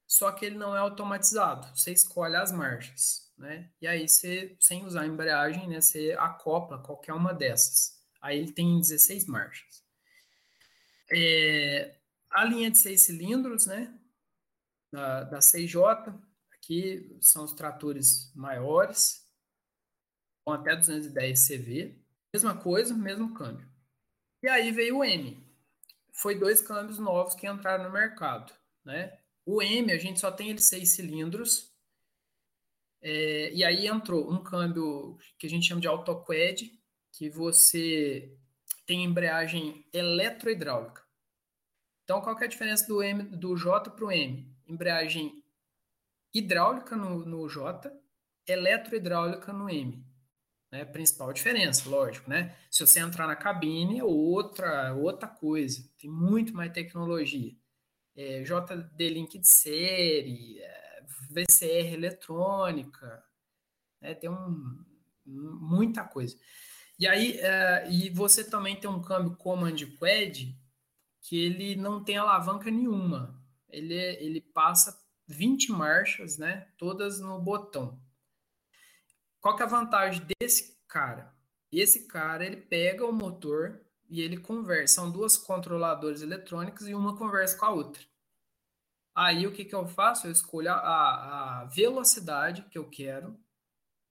[0.07, 1.69] só que ele não é automatizado.
[1.77, 3.71] Você escolhe as marchas, né?
[3.81, 8.03] E aí você, sem usar a embreagem, né, você acopla qualquer uma dessas.
[8.21, 9.83] Aí ele tem 16 marchas.
[11.11, 11.97] É,
[12.31, 13.93] a linha de seis cilindros, né,
[14.91, 15.79] da, da CJ,
[16.53, 19.27] aqui são os tratores maiores,
[20.45, 21.99] com até 210 CV.
[22.33, 23.69] Mesma coisa, mesmo câmbio.
[24.43, 25.39] E aí veio o M,
[26.13, 28.53] foi dois câmbios novos que entraram no mercado,
[28.85, 29.19] né?
[29.45, 31.73] O M, a gente só tem ele seis cilindros,
[33.01, 36.71] é, e aí entrou um câmbio que a gente chama de AutoQuad,
[37.11, 38.37] que você
[38.87, 41.03] tem embreagem eletrohidráulica.
[42.05, 44.55] Então, qual é a diferença do, M, do J para o M?
[44.67, 45.43] Embreagem
[46.33, 47.93] hidráulica no, no J,
[48.47, 50.05] eletrohidráulica no M.
[50.73, 50.87] Né?
[50.87, 52.57] Principal diferença, lógico, né?
[52.71, 55.87] Se você entrar na cabine, é outra, outra coisa.
[55.99, 57.55] Tem muito mais tecnologia.
[58.17, 63.23] É, JD Link de série, é, VCR eletrônica,
[64.01, 64.15] né?
[64.15, 64.85] tem um,
[65.27, 66.39] muita coisa.
[66.99, 70.59] E aí, é, e você também tem um câmbio Command Quad
[71.21, 73.39] que ele não tem alavanca nenhuma.
[73.69, 76.69] Ele, ele passa 20 marchas, né?
[76.79, 78.01] Todas no botão.
[79.43, 81.35] Qual que é a vantagem desse cara?
[81.73, 84.95] Esse cara, ele pega o motor e ele conversa.
[84.95, 88.03] São duas controladores eletrônicos e uma conversa com a outra.
[89.15, 90.29] Aí, o que, que eu faço?
[90.29, 93.37] Eu escolho a, a velocidade que eu quero.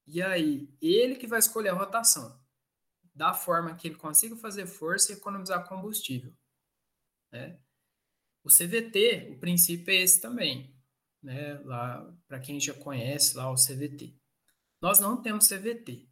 [0.06, 2.38] E aí, ele que vai escolher a rotação.
[3.14, 6.34] Da forma que ele consiga fazer força e economizar combustível.
[7.30, 7.58] Né?
[8.44, 10.76] O CVT, o princípio é esse também.
[11.22, 11.54] Né?
[11.64, 14.21] Lá, para quem já conhece lá o CVT.
[14.82, 16.08] Nós não temos CVT.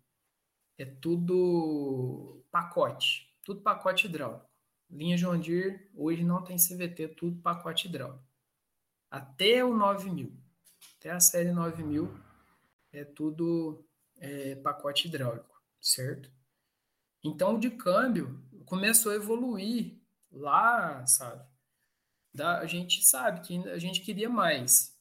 [0.79, 4.49] É tudo pacote, tudo pacote hidráulico.
[4.89, 8.25] Linha John Deere hoje não tem CVT, tudo pacote hidráulico.
[9.11, 10.33] Até o 9000,
[10.97, 12.09] até a série 9000
[12.93, 13.85] é tudo
[14.17, 16.31] é, pacote hidráulico, certo?
[17.25, 20.01] Então, de câmbio começou a evoluir
[20.31, 21.45] lá, sabe?
[22.33, 24.97] Da, a gente sabe que a gente queria mais,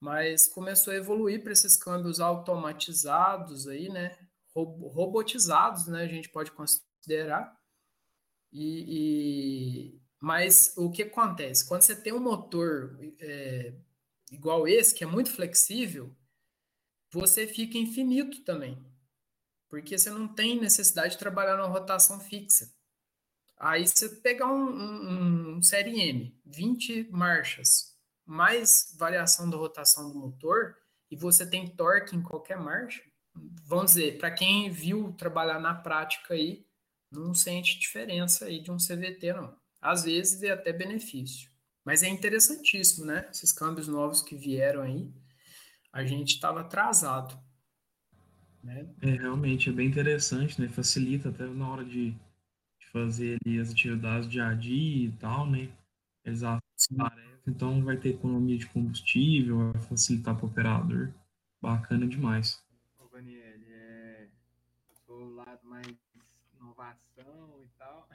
[0.00, 4.16] mas começou a evoluir para esses câmbios automatizados aí, né?
[4.54, 6.02] Robotizados, né?
[6.02, 7.56] A gente pode considerar.
[8.52, 10.02] E, e...
[10.20, 13.74] mas o que acontece quando você tem um motor é,
[14.32, 16.16] igual esse que é muito flexível,
[17.12, 18.82] você fica infinito também,
[19.68, 22.72] porque você não tem necessidade de trabalhar numa rotação fixa.
[23.58, 27.97] Aí você pegar um, um, um série M, 20 marchas,
[28.28, 30.76] mais variação da rotação do motor,
[31.10, 33.02] e você tem torque em qualquer marcha,
[33.64, 36.66] vamos dizer, para quem viu trabalhar na prática aí,
[37.10, 39.56] não sente diferença aí de um CVT, não.
[39.80, 41.50] Às vezes é até benefício.
[41.82, 43.26] Mas é interessantíssimo, né?
[43.30, 45.10] Esses câmbios novos que vieram aí,
[45.90, 47.38] a gente estava atrasado.
[48.62, 48.86] Né?
[49.00, 50.68] É, realmente, é bem interessante, né?
[50.68, 55.48] Facilita até na hora de, de fazer ali, as atividades dia a dia e tal,
[55.50, 55.70] né?
[56.26, 56.62] Exato.
[57.48, 61.12] Então vai ter economia de combustível, vai facilitar para o operador.
[61.60, 62.62] Bacana demais.
[62.98, 64.28] Ô, Daniel, é...
[64.90, 65.96] eu sou o lado mais
[66.54, 68.08] inovação e tal.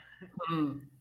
[0.49, 0.81] Hum.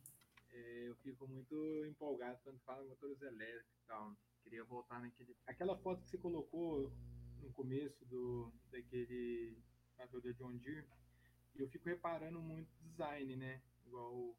[0.55, 1.55] É, eu fico muito
[1.87, 4.14] empolgado quando fala motores elétricos e tal.
[4.43, 5.35] Queria voltar naquele.
[5.47, 6.93] Aquela foto que você colocou
[7.41, 9.57] no começo do, daquele
[9.97, 10.87] da John Deere,
[11.57, 13.62] eu fico reparando muito design, né?
[13.87, 14.37] Igual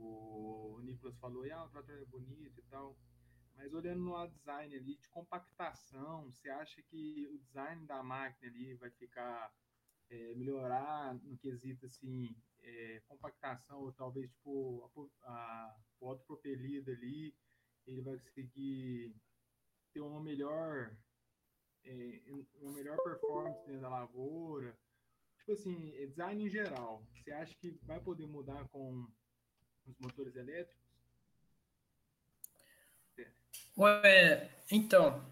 [0.00, 2.96] o, Nicolas falou, ah, o trator é bonito e tal.
[3.56, 8.74] Mas olhando no design ali de compactação, você acha que o design da máquina ali
[8.74, 9.54] vai ficar
[10.10, 14.90] é, melhorar no quesito assim é, compactação ou talvez tipo
[15.24, 17.34] a, a, o autopropelido ali
[17.86, 19.14] ele vai conseguir
[19.92, 20.96] ter uma melhor
[21.84, 22.20] é,
[22.60, 24.76] uma melhor performance dentro da lavoura.
[25.38, 29.06] Tipo assim, é design em geral, você acha que vai poder mudar com
[29.86, 30.82] os motores elétricos?
[33.76, 35.24] Ué, então,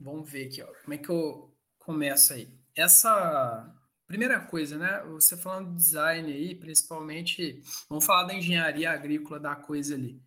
[0.00, 2.48] vamos ver aqui, ó, como é que eu começo aí.
[2.74, 3.72] Essa
[4.06, 5.02] primeira coisa, né?
[5.04, 10.22] Você falando de design aí, principalmente, vamos falar da engenharia agrícola da coisa ali.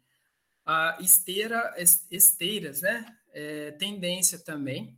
[0.65, 1.74] A esteira,
[2.11, 3.18] esteiras, né?
[3.34, 4.97] É, tendência também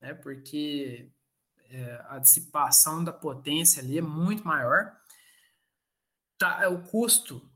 [0.00, 0.14] né?
[0.14, 1.10] Porque
[1.70, 4.96] é, a dissipação da potência ali é muito maior.
[6.38, 7.49] Tá, o custo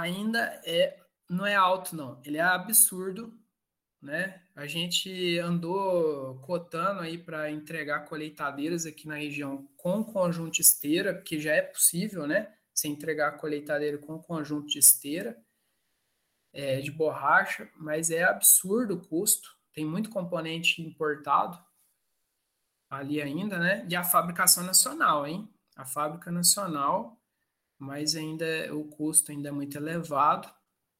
[0.00, 3.36] ainda é não é alto não, ele é absurdo,
[4.00, 4.42] né?
[4.54, 11.40] A gente andou cotando aí para entregar colheitadeiras aqui na região com conjunto esteira, porque
[11.40, 12.54] já é possível, né?
[12.72, 15.36] Você entregar a colheitadeira com conjunto de esteira
[16.52, 21.62] é, de borracha, mas é absurdo o custo tem muito componente importado
[22.88, 23.86] ali ainda, né?
[23.90, 25.52] E a fabricação nacional, hein?
[25.76, 27.15] A fábrica nacional,
[27.78, 30.52] mas ainda o custo ainda é muito elevado,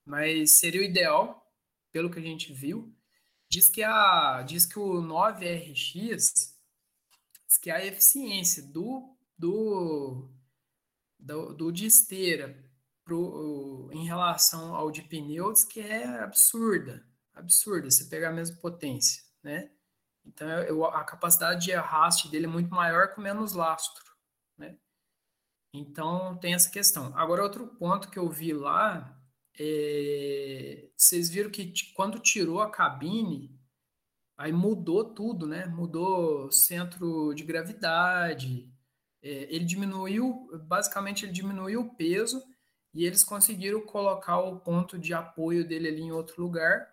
[0.04, 1.52] mas seria o ideal,
[1.90, 2.94] pelo que a gente viu.
[3.48, 6.54] Diz que a diz que o 9RX
[7.46, 10.28] diz que a eficiência do do
[11.18, 12.56] do, do de esteira
[13.04, 19.22] pro, em relação ao de pneus que é absurda, absurda, você pegar a mesma potência,
[19.42, 19.70] né?
[20.24, 24.04] Então, eu, a capacidade de arraste dele é muito maior com menos lastro,
[24.58, 24.76] né?
[25.78, 27.12] Então, tem essa questão.
[27.16, 29.16] Agora, outro ponto que eu vi lá,
[29.58, 33.58] é, vocês viram que quando tirou a cabine,
[34.36, 35.66] aí mudou tudo, né?
[35.66, 38.70] Mudou centro de gravidade,
[39.22, 42.42] é, ele diminuiu, basicamente ele diminuiu o peso
[42.94, 46.88] e eles conseguiram colocar o ponto de apoio dele ali em outro lugar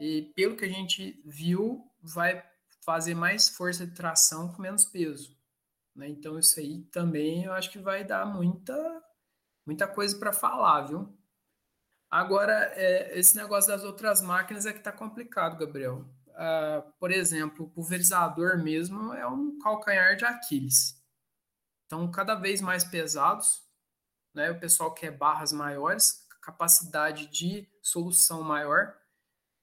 [0.00, 2.42] e pelo que a gente viu, vai
[2.82, 5.36] fazer mais força de tração com menos peso.
[6.00, 6.08] Né?
[6.08, 8.74] Então, isso aí também eu acho que vai dar muita,
[9.66, 11.14] muita coisa para falar, viu?
[12.10, 16.08] Agora, é, esse negócio das outras máquinas é que está complicado, Gabriel.
[16.34, 20.98] Ah, por exemplo, o pulverizador mesmo é um calcanhar de Aquiles.
[21.84, 23.62] Então, cada vez mais pesados,
[24.34, 24.50] né?
[24.50, 28.96] o pessoal quer barras maiores, capacidade de solução maior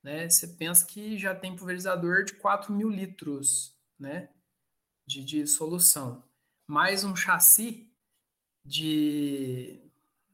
[0.03, 4.29] né, você pensa que já tem pulverizador de 4 mil litros né,
[5.05, 6.23] de, de solução.
[6.67, 7.89] Mais um chassi
[8.65, 9.81] de,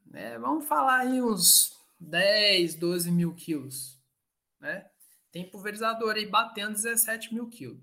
[0.04, 4.02] né, vamos falar aí uns 10, 12 mil quilos.
[4.60, 4.90] Né?
[5.30, 7.80] Tem pulverizador aí batendo 17 mil quilos.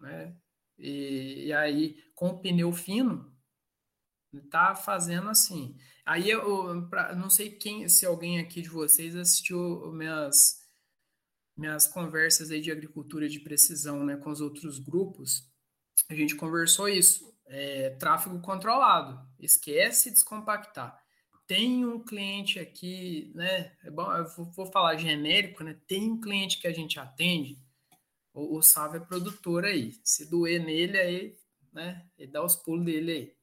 [0.00, 0.36] Né?
[0.76, 3.32] E, e aí, com pneu fino,
[4.50, 5.78] tá fazendo assim.
[6.04, 10.62] Aí eu pra, não sei quem, se alguém aqui de vocês assistiu minhas
[11.56, 15.48] minhas conversas aí de agricultura de precisão né, com os outros grupos,
[16.08, 17.32] a gente conversou isso.
[17.46, 21.02] É, tráfego controlado, esquece descompactar.
[21.46, 23.72] Tem um cliente aqui, né?
[23.84, 25.78] É bom, eu vou, falar genérico, né?
[25.86, 27.62] Tem um cliente que a gente atende,
[28.32, 29.94] o, o Sávio é produtor aí.
[30.02, 31.36] Se doer nele aí,
[31.72, 32.06] né?
[32.16, 33.36] Ele dá os pulos dele aí.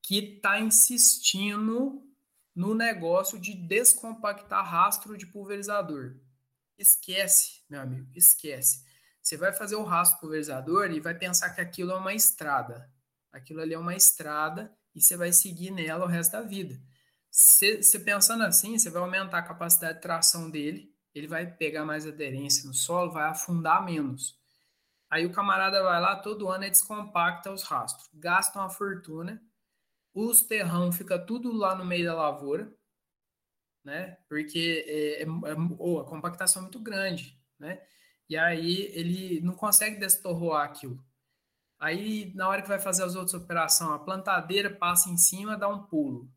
[0.00, 2.02] Que tá insistindo
[2.54, 6.16] no negócio de descompactar rastro de pulverizador.
[6.78, 8.84] Esquece, meu amigo, esquece.
[9.20, 12.92] Você vai fazer o rastro pulverizador e vai pensar que aquilo é uma estrada.
[13.34, 16.80] Aquilo ali é uma estrada e você vai seguir nela o resto da vida.
[17.28, 22.06] Você pensando assim, você vai aumentar a capacidade de tração dele, ele vai pegar mais
[22.06, 24.38] aderência no solo, vai afundar menos.
[25.10, 29.42] Aí o camarada vai lá, todo ano e descompacta os rastros, gasta uma fortuna,
[30.14, 32.72] os terrão fica tudo lá no meio da lavoura,
[33.82, 34.16] né?
[34.28, 37.82] Porque é, é, é a compactação é muito grande, né?
[38.28, 41.04] E aí ele não consegue destorroar aquilo.
[41.84, 45.68] Aí, na hora que vai fazer as outras operações, a plantadeira passa em cima, dá
[45.68, 46.32] um pulo.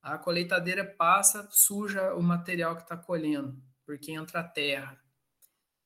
[0.00, 4.96] A colheitadeira passa, suja o material que está colhendo, porque entra terra.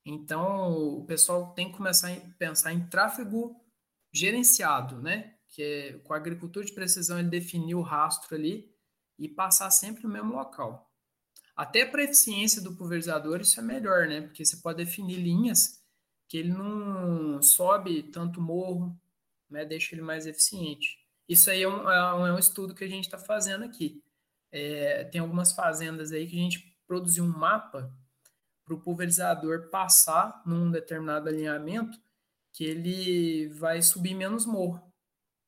[0.05, 3.59] Então, o pessoal tem que começar a pensar em tráfego
[4.13, 5.33] gerenciado, né?
[5.49, 8.71] Que é, com a agricultura de precisão, ele definir o rastro ali
[9.17, 10.93] e passar sempre no mesmo local.
[11.55, 14.21] Até para a eficiência do pulverizador, isso é melhor, né?
[14.21, 15.83] Porque você pode definir linhas
[16.27, 18.95] que ele não sobe tanto morro,
[19.49, 19.65] né?
[19.65, 20.99] Deixa ele mais eficiente.
[21.27, 24.01] Isso aí é um, é um é estudo que a gente está fazendo aqui.
[24.51, 27.93] É, tem algumas fazendas aí que a gente produziu um mapa
[28.63, 31.99] para o pulverizador passar num determinado alinhamento
[32.53, 34.81] que ele vai subir menos morro.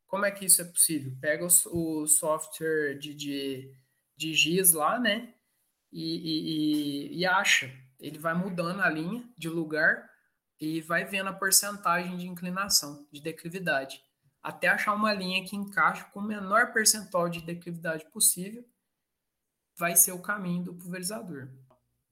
[0.08, 1.16] Como é que isso é possível?
[1.22, 3.74] Pega o, o software de, de,
[4.16, 5.34] de GIS lá, né?
[5.92, 7.72] E, e, e, acha.
[8.00, 10.09] Ele vai mudando a linha de lugar
[10.60, 14.04] e vai vendo a porcentagem de inclinação, de declividade,
[14.42, 18.68] até achar uma linha que encaixe com o menor percentual de declividade possível,
[19.78, 21.50] vai ser o caminho do pulverizador.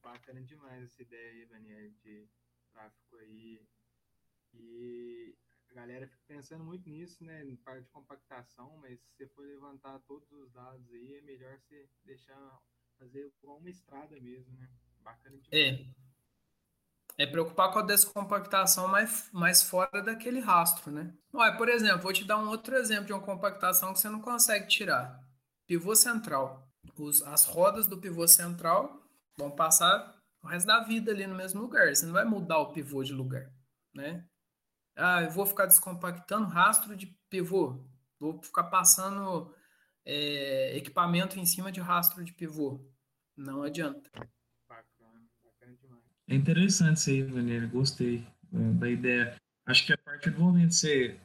[0.01, 2.29] Bacana demais essa ideia aí, Daniel, de
[2.71, 3.67] tráfego aí.
[4.53, 5.35] E
[5.69, 9.45] a galera fica pensando muito nisso, né, em parte de compactação, mas se você for
[9.45, 12.59] levantar todos os dados aí, é melhor você deixar
[12.97, 14.69] fazer uma estrada mesmo, né?
[15.01, 15.79] Bacana demais.
[15.79, 16.06] É.
[17.17, 21.11] É preocupar com a descompactação mais, mais fora daquele rastro, né?
[21.33, 24.21] Olha, por exemplo, vou te dar um outro exemplo de uma compactação que você não
[24.21, 25.19] consegue tirar.
[25.65, 26.69] Pivô central.
[26.95, 29.01] Os, as rodas do pivô central
[29.35, 31.93] vão passar o resto da vida ali no mesmo lugar.
[31.93, 33.51] Você não vai mudar o pivô de lugar,
[33.95, 34.23] né?
[34.95, 37.83] Ah, eu vou ficar descompactando rastro de pivô.
[38.19, 39.53] Vou ficar passando
[40.05, 42.79] é, equipamento em cima de rastro de pivô.
[43.35, 44.09] Não adianta.
[46.27, 47.67] É interessante isso aí, Valéria.
[47.67, 49.35] Gostei é, da ideia.
[49.65, 51.19] Acho que a partir do momento que você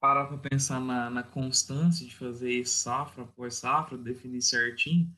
[0.00, 5.14] parar para pensar na, na, constância de fazer safra após safra, definir certinho,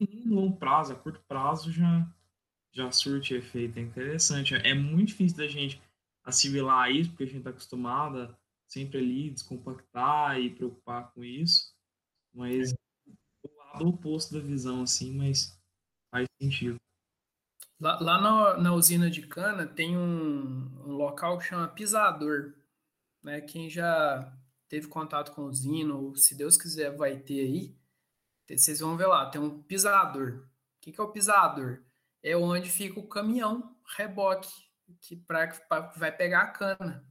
[0.00, 2.12] em longo prazo, a curto prazo já,
[2.72, 3.78] já surte efeito.
[3.78, 4.54] É interessante.
[4.56, 5.80] É muito difícil da gente
[6.24, 8.36] assimilar isso, porque a gente está acostumado
[8.66, 11.74] sempre ali descompactar e preocupar com isso,
[12.32, 12.72] mas
[13.42, 15.60] o lado oposto da visão, assim, mas
[16.10, 16.76] faz sentido.
[17.82, 22.54] Lá, lá na, na, usina de cana tem um, um, local que chama pisador,
[23.20, 23.40] né?
[23.40, 24.32] Quem já
[24.68, 27.76] teve contato com usina, ou se Deus quiser vai ter aí,
[28.48, 30.44] vocês vão ver lá, tem um pisador.
[30.76, 31.82] O que, que é o pisador?
[32.22, 34.48] É onde fica o caminhão reboque
[35.00, 37.04] que pra, pra vai pegar a cana.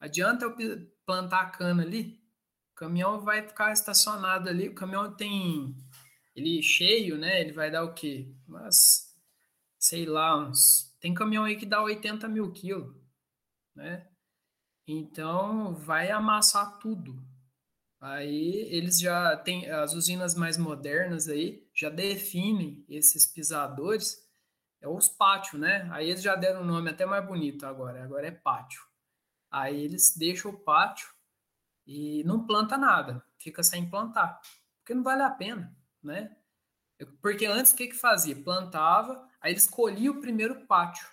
[0.00, 0.56] Adianta eu
[1.04, 2.24] plantar a cana ali,
[2.72, 5.76] o caminhão vai ficar estacionado ali, o caminhão tem
[6.34, 7.42] ele cheio, né?
[7.42, 8.32] Ele vai dar o quê?
[8.46, 9.09] Mas,
[9.80, 10.94] sei lá, uns.
[11.00, 12.94] Tem caminhão aí que dá 80 mil quilos,
[13.74, 14.06] né?
[14.86, 17.18] Então vai amassar tudo.
[18.00, 24.16] Aí eles já têm as usinas mais modernas aí já definem esses pisadores,
[24.80, 25.88] é os pátios, né?
[25.92, 28.82] Aí eles já deram um nome até mais bonito agora, agora é pátio.
[29.50, 31.08] Aí eles deixam o pátio
[31.86, 34.40] e não planta nada, fica sem plantar,
[34.78, 36.36] porque não vale a pena, né?
[37.20, 38.36] Porque antes o que que fazia?
[38.42, 41.08] Plantava, aí eles colhiam o primeiro pátio,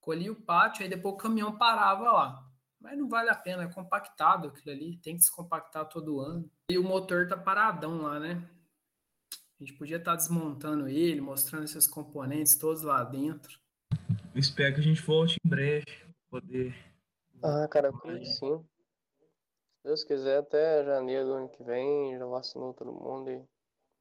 [0.00, 2.44] colhia o pátio, aí depois o caminhão parava lá.
[2.80, 6.48] Mas não vale a pena, é compactado aquilo ali, tem que descompactar todo ano.
[6.70, 8.48] E o motor tá paradão lá, né?
[9.60, 13.58] A gente podia estar tá desmontando ele, mostrando esses componentes todos lá dentro.
[14.34, 15.86] espero que a gente volte em breve,
[16.30, 16.88] poder
[17.42, 18.58] ah, cara, eu sim.
[18.58, 23.44] Se Deus quiser, até janeiro do ano que vem, já vacinou todo mundo e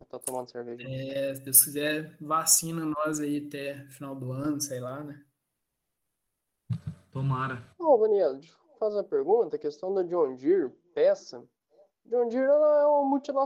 [0.05, 0.87] tá tomando cerveja.
[0.87, 5.23] É, se Deus quiser, vacina nós aí até final do ano, sei lá, né?
[7.11, 7.63] Tomara.
[7.79, 9.55] Ô, Daniel, deixa eu fazer uma pergunta.
[9.55, 11.43] A questão da John Deere, peça.
[12.05, 13.45] John Deere ela é uma multinacional